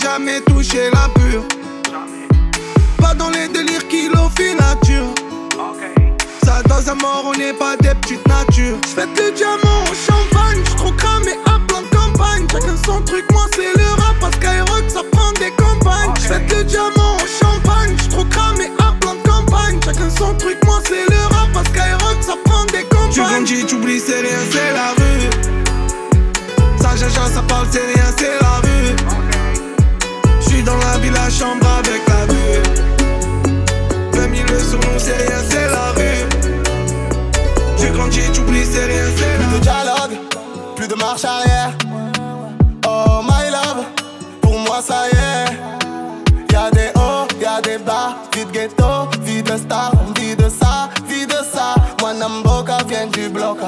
[0.00, 1.44] jamais touché la pure.
[2.98, 5.06] Pas dans les délires qui l'offrent nature.
[6.44, 8.78] Ça dans un mort, on n'est pas des petites natures.
[8.88, 12.46] J'fête le diamant au champagne, j'suis trop cramé à plein de campagne.
[12.50, 16.14] Chacun son truc, moi c'est le rap, parce qu'Aerox ça prend des campagnes.
[16.22, 19.80] J'fête le diamant au champagne, j'suis trop cramé à plein de campagne.
[19.84, 23.12] Chacun son truc, moi c'est le rap, parce qu'Aerox ça prend des campagnes.
[23.12, 25.30] Tu grandis, tu oublies, c'est rien, c'est la rue.
[26.80, 29.19] Ça jaja, ça parle, c'est rien, c'est la rue.
[30.64, 32.60] Dans la ville, la chambre avec la vue.
[34.12, 36.28] 20 000 sur nous, c'est rien, c'est la rue.
[37.78, 40.18] Tu grandis, tu oublies, c'est rien, c'est la Plus de dialogue,
[40.76, 41.72] plus de marche arrière.
[42.86, 43.84] Oh my love,
[44.42, 46.52] pour moi ça y est.
[46.52, 50.90] Y'a des hauts, y'a des bas, vie de ghetto, vie de star, vie de ça,
[51.08, 51.74] vie de ça.
[52.00, 53.58] Moi Namboka vient du bloc.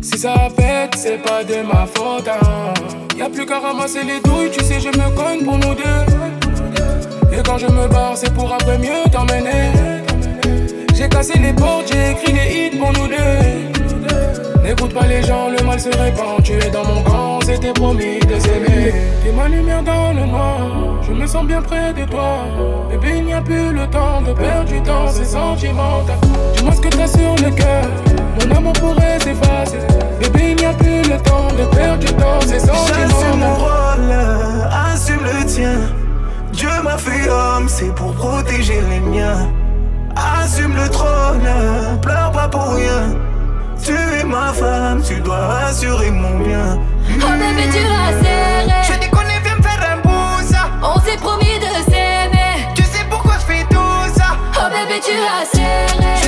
[0.00, 2.26] Si ça pète, c'est pas de ma faute.
[2.26, 2.72] Hein.
[3.18, 7.36] Y'a plus qu'à ramasser les douilles, tu sais, je me cogne pour nous deux.
[7.36, 9.72] Et quand je me barre, c'est pour après mieux t'emmener.
[10.94, 13.87] J'ai cassé les portes, j'ai écrit les hits pour nous deux.
[14.62, 16.42] N'écoute pas les gens, le mal se répand.
[16.42, 18.92] Tu es dans mon camp, c'est s'était promis de s'aimer.
[19.24, 20.58] T'es ma lumière dans le noir,
[21.02, 22.44] je me sens bien près de toi.
[22.90, 26.16] Bébé, il n'y a plus le temps de perdre du temps, c'est sentimental.
[26.54, 27.84] Dis-moi ce que t'as sur le cœur,
[28.38, 29.78] mon amour pourrait s'effacer.
[30.20, 33.08] Bébé, il n'y a plus le temps de perdre du temps, c'est sentimental.
[33.08, 35.78] J'assume mon rôle, assume le tien.
[36.52, 39.48] Dieu m'a fait homme, c'est pour protéger les miens.
[40.14, 41.48] Assume le trône,
[42.02, 43.16] pleure pas pour rien.
[43.82, 46.78] Tu es ma femme, tu dois assurer mon bien.
[47.20, 48.82] Oh bébé, tu as serré.
[48.82, 50.54] Je déconne, viens me faire un pouce.
[50.82, 52.66] On s'est promis de s'aimer.
[52.74, 54.36] Tu sais pourquoi je fais tout ça?
[54.56, 56.27] Oh bébé, tu as serré.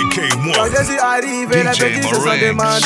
[0.00, 0.52] DK1.
[0.54, 2.20] Quand je suis arrivé, DJ les petits se sont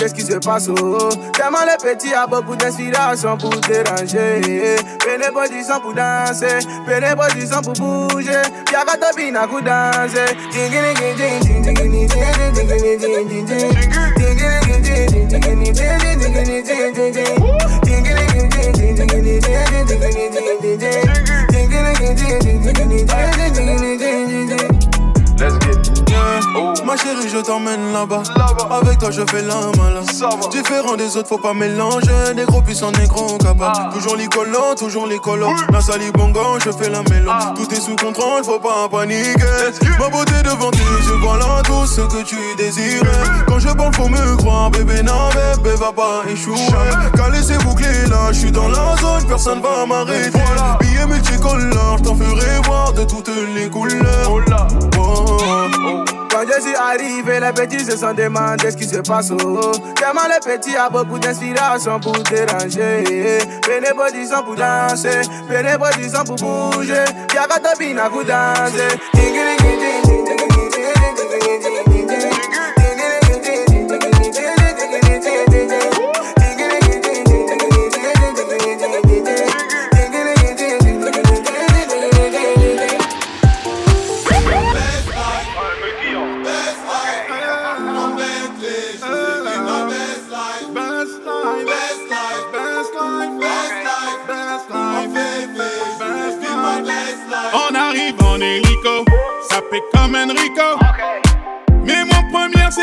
[0.09, 0.69] ce qui se passe.
[0.69, 1.09] Oh.
[1.33, 4.77] Tellement les petits a beaucoup d'inspiration pour déranger.
[5.83, 6.59] Pour danser,
[7.63, 8.43] pour bouger.
[8.73, 9.15] Y'a pas de
[9.49, 10.35] pour danser.
[26.85, 28.23] Ma chérie, je t'emmène là-bas.
[28.71, 30.03] Avec toi, je fais la malin.
[30.51, 32.35] Différent des autres, faut pas mélanger.
[32.37, 33.93] Des gros puissants, des gros capables.
[33.95, 35.55] Toujours les collants, toujours les collants.
[35.73, 37.31] La sali bongo, je fais la mélo.
[37.57, 39.73] Tout est sous contrôle, faut pas paniquer.
[39.99, 43.09] Ma beauté devant tes yeux, voilà tout ce que tu désirais.
[43.47, 46.55] Quand je parle, faut me croire, bébé, non, bébé, va pas échouer.
[47.17, 50.39] Calé, c'est bouclé là, je suis dans la zone, personne va m'arrêter.
[50.81, 54.31] Billets multicolores, je t'en ferai voir de toutes les couleurs.
[54.99, 56.05] Oh.
[56.47, 59.31] Je suis arrivé, les petits se sont demandé ce qui se passe.
[59.31, 59.73] Oh.
[59.97, 63.39] Tellement les petits a beaucoup d'inspiration pour déranger.
[64.29, 65.23] Sang pour danser,
[66.09, 67.05] sang pour bouger.
[67.35, 69.94] Y'a qu'à bina pour danser.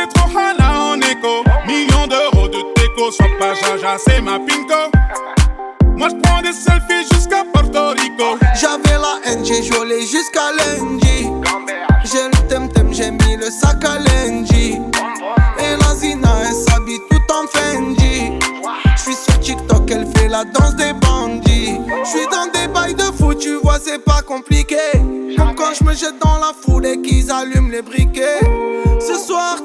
[0.07, 1.43] Trop Hana en écho.
[1.67, 3.09] Millions d'euros de déco,
[3.39, 4.91] pas jaja, c'est ma pinko.
[5.97, 8.37] Moi je prends des selfies jusqu'à Porto Rico.
[8.59, 11.29] J'avais la haine, j'ai joué jusqu'à lundi.
[12.03, 14.79] J'ai le temtem, j'ai mis le sac à lundi.
[15.59, 18.39] Et la Zina, elle s'habille tout en Fendi.
[18.97, 21.79] J'suis sur TikTok, elle fait la danse des bandits.
[22.03, 24.77] J'suis dans des bails de fou, tu vois, c'est pas compliqué.
[25.37, 28.39] Comme quand je me jette dans la foule et qu'ils allument les briquets.
[28.99, 29.57] Ce soir,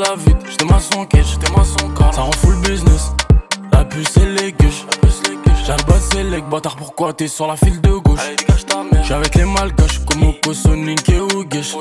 [0.00, 0.46] la vitre.
[0.48, 2.12] J'étais maçon quai, j'étais maçon car.
[2.14, 3.12] Ça rend full business.
[3.72, 4.86] La puce et les gueuches.
[5.70, 8.18] Le bas c'est les bâtard, pourquoi t'es sur la file de gauche?
[9.02, 11.76] J'suis avec les malgaches, comme Oko, Sonic et Ougesh.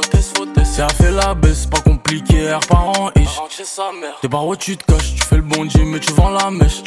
[0.64, 3.40] C'est à fait la baisse, pas compliqué, R par an ish.
[4.22, 6.52] T'es par où tu te caches, tu fais le bon Dieu, mais tu vends la
[6.52, 6.84] mèche.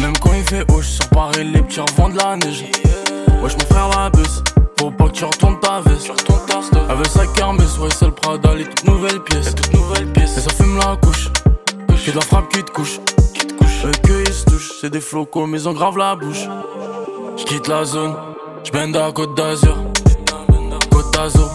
[0.00, 2.64] Même quand il fait haut, sur Paris, les petits revendent la neige.
[3.42, 4.42] Wesh, mon frère la bus,
[4.78, 6.10] faut pas que tu retournes ta veste.
[6.88, 9.54] Elle veut sa kermesse, ouais, c'est le Prada, les toutes nouvelles pièces.
[10.36, 11.30] Et ça fume la couche,
[11.88, 13.00] que de la frappe qui te couche.
[13.84, 16.48] Eux que ils se touchent, c'est des flocos, mais ils ont grave la bouche.
[17.36, 18.14] J'quitte la zone,
[18.64, 19.76] j'bende à Côte d'Azur.
[20.90, 21.50] Côte d'Azur,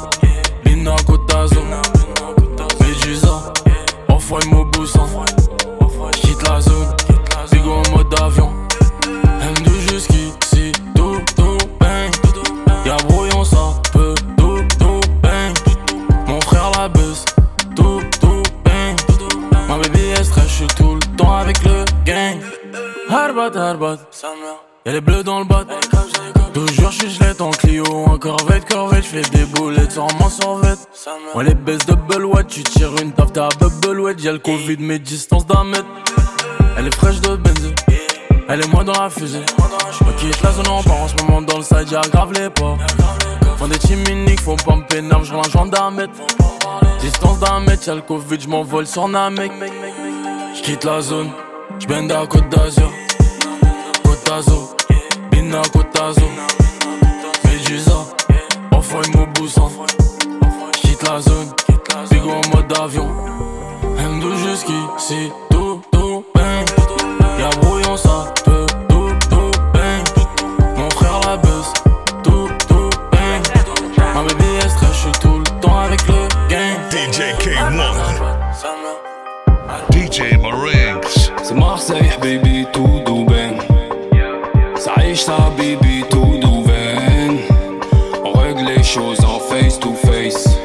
[0.65, 1.63] Lina Côte d'Azur.
[2.81, 3.53] Médusa,
[4.09, 5.07] Off-White Mobusan.
[23.11, 23.97] Harbat, harbat,
[24.85, 25.65] Y'a les bleus dans le bas.
[26.53, 30.77] Toujours je suis en Clio, en corvette, corvette, j'fais des boulettes sans m'en survette.
[31.33, 34.77] Moi les baisses double wet, tu tires une taf, t'as bubble wet, y'a le Covid,
[34.77, 35.87] mes distances d'un mètre.
[36.77, 37.73] Elle est fraîche de benzé,
[38.47, 39.43] elle est moi dans la fusée.
[39.57, 42.51] Moi quitte la zone en part en ce moment dans le side, y'a grave les
[42.51, 42.77] pas.
[43.57, 46.13] Font des teams uniques, faut pas me un gendarme d'un mètre.
[46.99, 49.51] Distance d'un mètre, y'a le Covid, j'm'envole sur Namek.
[50.53, 51.29] J'quitte la zone,
[51.79, 52.91] j'bende à Côte d'Azur.
[54.03, 54.75] Côte d'Azur,
[55.31, 56.29] Bina Côte d'Azur.
[57.45, 58.05] Médusa,
[58.71, 59.71] enfin une Mobusan.
[60.75, 61.51] J'quitte la zone,
[62.11, 63.07] bigo en mode avion.
[63.97, 66.65] M2 jusqu'ici, tout, tout, bang.
[67.39, 68.28] Y'a brouillon, ça
[82.21, 83.57] Baby, tout douben.
[84.77, 87.39] Ça riche, ça, baby, tout douben.
[88.23, 90.59] On règle les choses en face to face.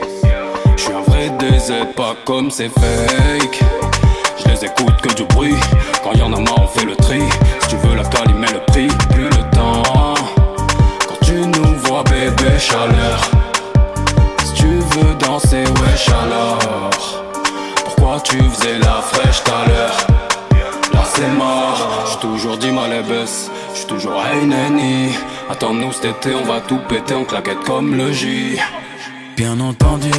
[0.77, 3.61] J'suis un vrai DZ, pas comme c'est fake.
[4.37, 5.55] Je les écoute que du bruit.
[6.03, 7.21] Quand y en a marre, on fait le tri.
[7.61, 9.83] Si tu veux la cali, mets le prix, plus le temps.
[11.09, 13.21] Quand tu nous vois, bébé, chaleur.
[14.45, 16.59] Si tu veux danser, wesh alors.
[17.85, 20.14] Pourquoi tu faisais la fraîche tout à l'heure?
[21.25, 25.15] C'est j'suis toujours dit mal baisse J'suis toujours hey neni
[25.51, 28.59] Attends-nous cet été, on va tout péter en claquette comme le J
[29.37, 30.11] Bien entendu,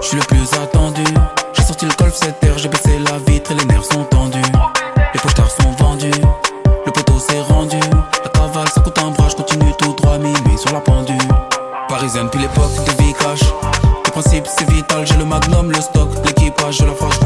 [0.00, 1.04] je suis le plus attendu.
[1.52, 4.42] J'ai sorti le golf 7 heures, j'ai baissé la vitre et les nerfs sont tendus.
[5.14, 6.10] Les postards sont vendus,
[6.84, 7.78] le poteau s'est rendu.
[8.24, 11.16] La cavale ça coûte un bras, je continue tout droit, minuit sur la pendule.
[11.88, 13.48] Parisienne, puis l'époque de vie cash.
[14.04, 17.17] Le principe c'est vital, j'ai le magnum, le stock, l'équipage, je la face,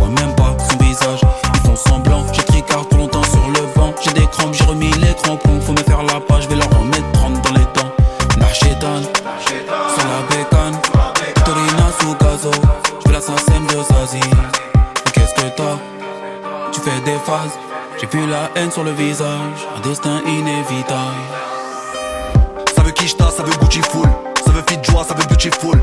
[18.71, 21.17] sur le visage, un destin inévitable.
[22.75, 24.09] Ça veut Kishta, ça veut Gucci full.
[24.45, 25.82] Ça veut Fit Joie, ça veut Beautiful.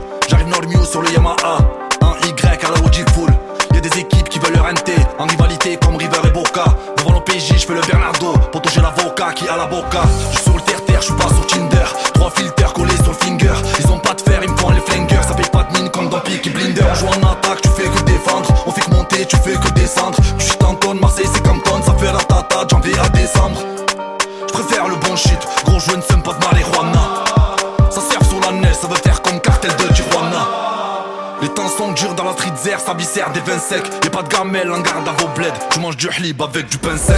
[35.99, 37.17] Du hlib avec du pain sec.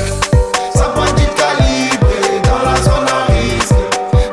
[0.74, 3.76] Ça bandit calibré dans la zone à risque.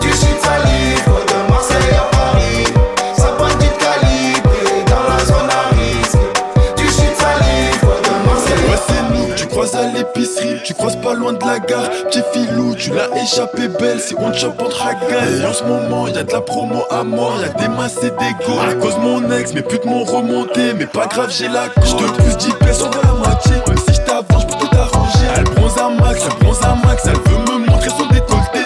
[0.00, 2.64] Du shit ça livre de Marseille à Paris.
[3.14, 6.76] Ça bandit calibré dans la zone à risque.
[6.78, 10.96] Du shit ça livre de Marseille Ouais c'est nous, tu croises à l'épicerie, tu croises
[10.96, 11.90] pas loin de la gare.
[12.06, 16.08] Petit filou, tu l'as échappé belle, c'est on chope entre hagas Et en ce moment
[16.08, 19.30] y'a de la promo à mort, y'a des masses et des go À cause mon
[19.30, 22.80] ex, mes putes m'ont remonté, mais pas grave j'ai la Je te pousse 10 pièces,
[22.80, 23.52] on va la moitié
[23.88, 24.00] si je
[25.68, 28.60] bronze à max, elle bronze à max, elle veut me montrer son décolleté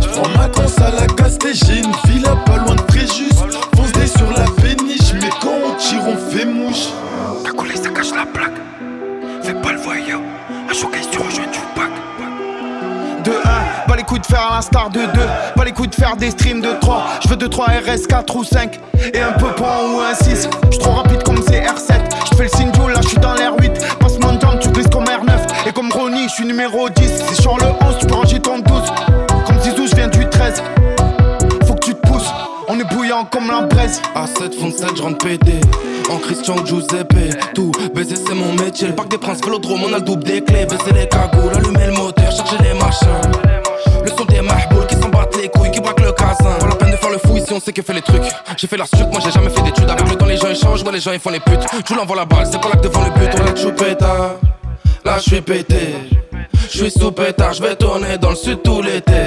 [0.00, 3.30] Je prends ma conce à la casté, j'ai une villa pas loin de Fréjus
[3.76, 6.88] Fonce sur la péniche, mais quand on tire on fait mouche.
[7.44, 8.54] Ta collé ça cache la plaque.
[9.42, 10.20] Fais pas le voyeur.
[10.70, 11.90] Un showcase, tu rejoins du pack.
[13.24, 15.08] De 1, pas les coups de faire à l'instar de 2
[15.56, 18.36] Pas les coups de faire des streams de 3 Je veux 2, 3 RS, 4
[18.36, 18.78] ou 5
[19.14, 21.22] Et un peu point ou un 6 J'suis trop rapide
[26.54, 28.92] numéro 10 Si sur le 11, tu peux ton 12
[29.44, 30.62] Comme Zizou, j'viens du 13
[31.66, 32.30] Faut que tu te pousses.
[32.68, 34.00] On est bouillant comme la braise.
[34.14, 35.60] À 7 fond 7 je rentre pété.
[36.08, 37.72] En Christian Giuseppe Tout.
[37.92, 38.86] Baiser c'est mon métier.
[38.86, 40.64] Le parc des princes vélodrome on a le double des clés.
[40.66, 43.08] Baisser les cagoules, allumer le moteur, charger les machins.
[44.04, 46.74] Le son des mahboules qui s'en battent les couilles Qui braquent le casin Pas la
[46.76, 48.22] peine de faire le fou ici on sait que fait les trucs.
[48.56, 49.90] J'ai fait la suite, moi j'ai jamais fait d'études.
[49.90, 51.66] Avec le temps les gens ils changent, ouais les gens ils font les putes.
[51.72, 53.30] Je vous l'envoie la balle, c'est pas là que devant le but.
[53.40, 54.36] On la choupeta
[55.04, 58.82] Là je suis pété Je suis sous pétard, je vais tourner dans le sud tout
[58.82, 59.26] l'été.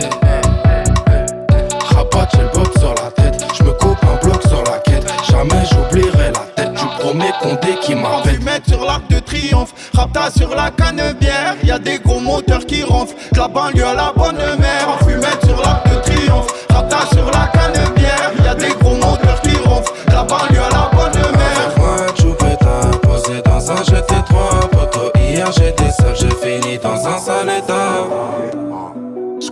[1.95, 3.45] Rabat, j'ai le bob sur la tête.
[3.57, 5.05] Je me coupe un bloc sur la quête.
[5.29, 8.35] Jamais j'oublierai la tête du premier condé qui En m'appelle.
[8.35, 9.73] fumette sur l'arc de triomphe.
[9.93, 11.55] Rapta sur la canebière.
[11.63, 14.89] Y'a des gros moteurs qui ronflent De la banlieue à la bonne mère.
[14.89, 16.47] En fumette sur l'arc de triomphe.
[16.69, 18.31] Rapta sur la canebière.
[18.43, 21.77] Y'a des gros moteurs qui ronflent De la banlieue à la bonne mère.
[21.77, 24.69] Moi, choupeta, posé dans un GT3.
[24.71, 25.86] Poto, hier j'étais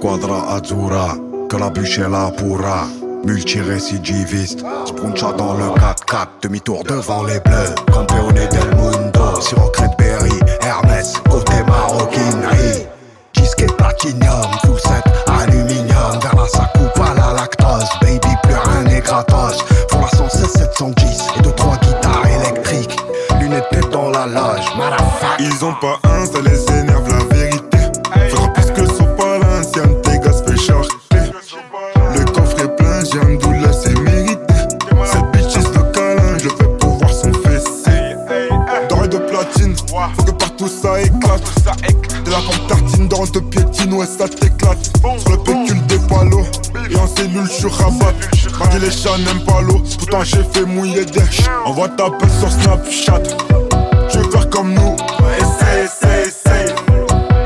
[0.05, 1.17] squadra azzurra,
[1.49, 2.85] que la bûche est là pourra.
[3.23, 7.73] Multirécidiviste, Spuncha dans le 4-4, demi-tour devant les bleus.
[7.91, 12.85] Campeone del mundo, sur Berry, Hermès, côté maroquinerie.
[13.33, 16.19] Disque platinum, full set, aluminium.
[16.21, 19.57] Vers la coupe à la lactose, baby, plus rien n'est gratos.
[19.89, 22.99] Pour la 116 710 et deux trois guitares électriques.
[23.39, 24.67] Lunettes dans la loge.
[25.39, 27.44] Ils ont pas un, ça les énerve la vérité.
[43.25, 44.91] Dans de piétine, ouais ça t'éclate.
[45.19, 46.45] Sur le pécule des palos,
[46.89, 48.13] et en cellule je rabat.
[48.59, 51.21] Mardi les chats n'aiment pas l'eau, pourtant j'ai fait mouiller des
[51.65, 53.23] Envoie ta pelle sur Snapchat.
[54.11, 54.95] Je veux faire comme nous,
[55.37, 56.75] essaye, essaye, essaye.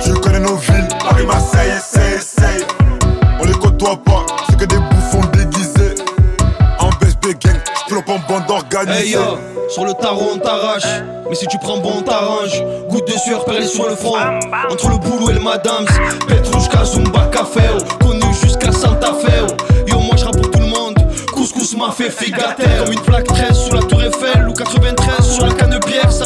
[0.05, 2.65] Je connais nos villes, Paris, Marseille, essaye, essaye.
[3.41, 4.18] On les côtoie pas,
[8.87, 9.19] Hey yo,
[9.69, 10.83] sur le tarot on t'arrache.
[11.29, 12.63] Mais si tu prends bon, on t'arrange.
[12.89, 14.15] Goutte de sueur perlée sur le front.
[14.71, 15.85] Entre le boulot et le madame.
[16.27, 17.61] Petrushka, Zumba, Café.
[17.77, 17.83] oh.
[18.05, 19.43] Connu jusqu'à Santa Fe.
[19.43, 19.53] oh.
[19.87, 20.95] Yo, moi je pour tout le monde.
[21.33, 22.63] Couscous m'a fait figater.
[22.83, 24.47] Comme une plaque 13 sur la Tour Eiffel.
[24.47, 26.11] Ou 93 sur la canne bière.
[26.11, 26.25] Ça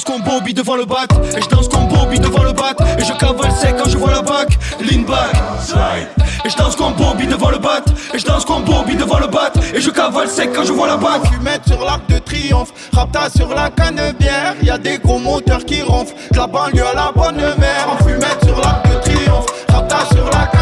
[0.00, 1.06] danse comme Bobby devant le bat.
[1.36, 2.74] Et je danse comme Bobby devant le bat.
[2.98, 4.48] Et je cavale sec quand je vois la bac.
[4.80, 5.32] Lean back.
[5.62, 6.08] Slide.
[6.44, 7.82] Et je danse comme Bobby devant le bat.
[8.14, 9.52] Et je danse comme Bobby devant le bat.
[9.74, 11.20] Et je cavale sec quand je vois la bac.
[11.32, 14.54] Fumette sur l'arc de triomphe, rapta sur la canne bière.
[14.62, 17.88] Y a des gros moteurs qui ronflent, de la banlieue à la bonne mère.
[17.90, 20.59] En fumette sur l'arc de triomphe, rapta sur la canne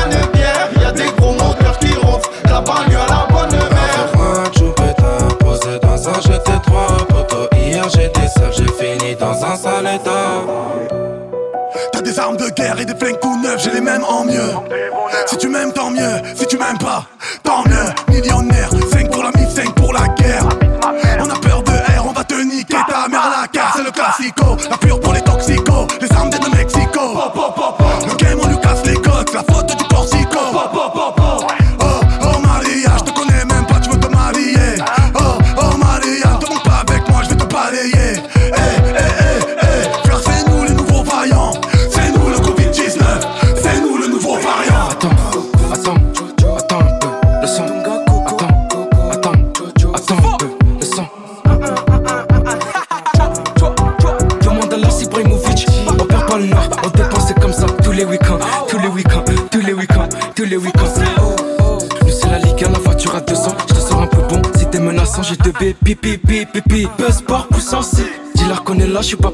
[12.60, 14.68] et des flingues neufs, j'ai les mêmes en mieux.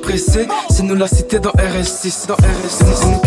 [0.06, 3.23] C'est nous la cité dans RS6 Dans RS6,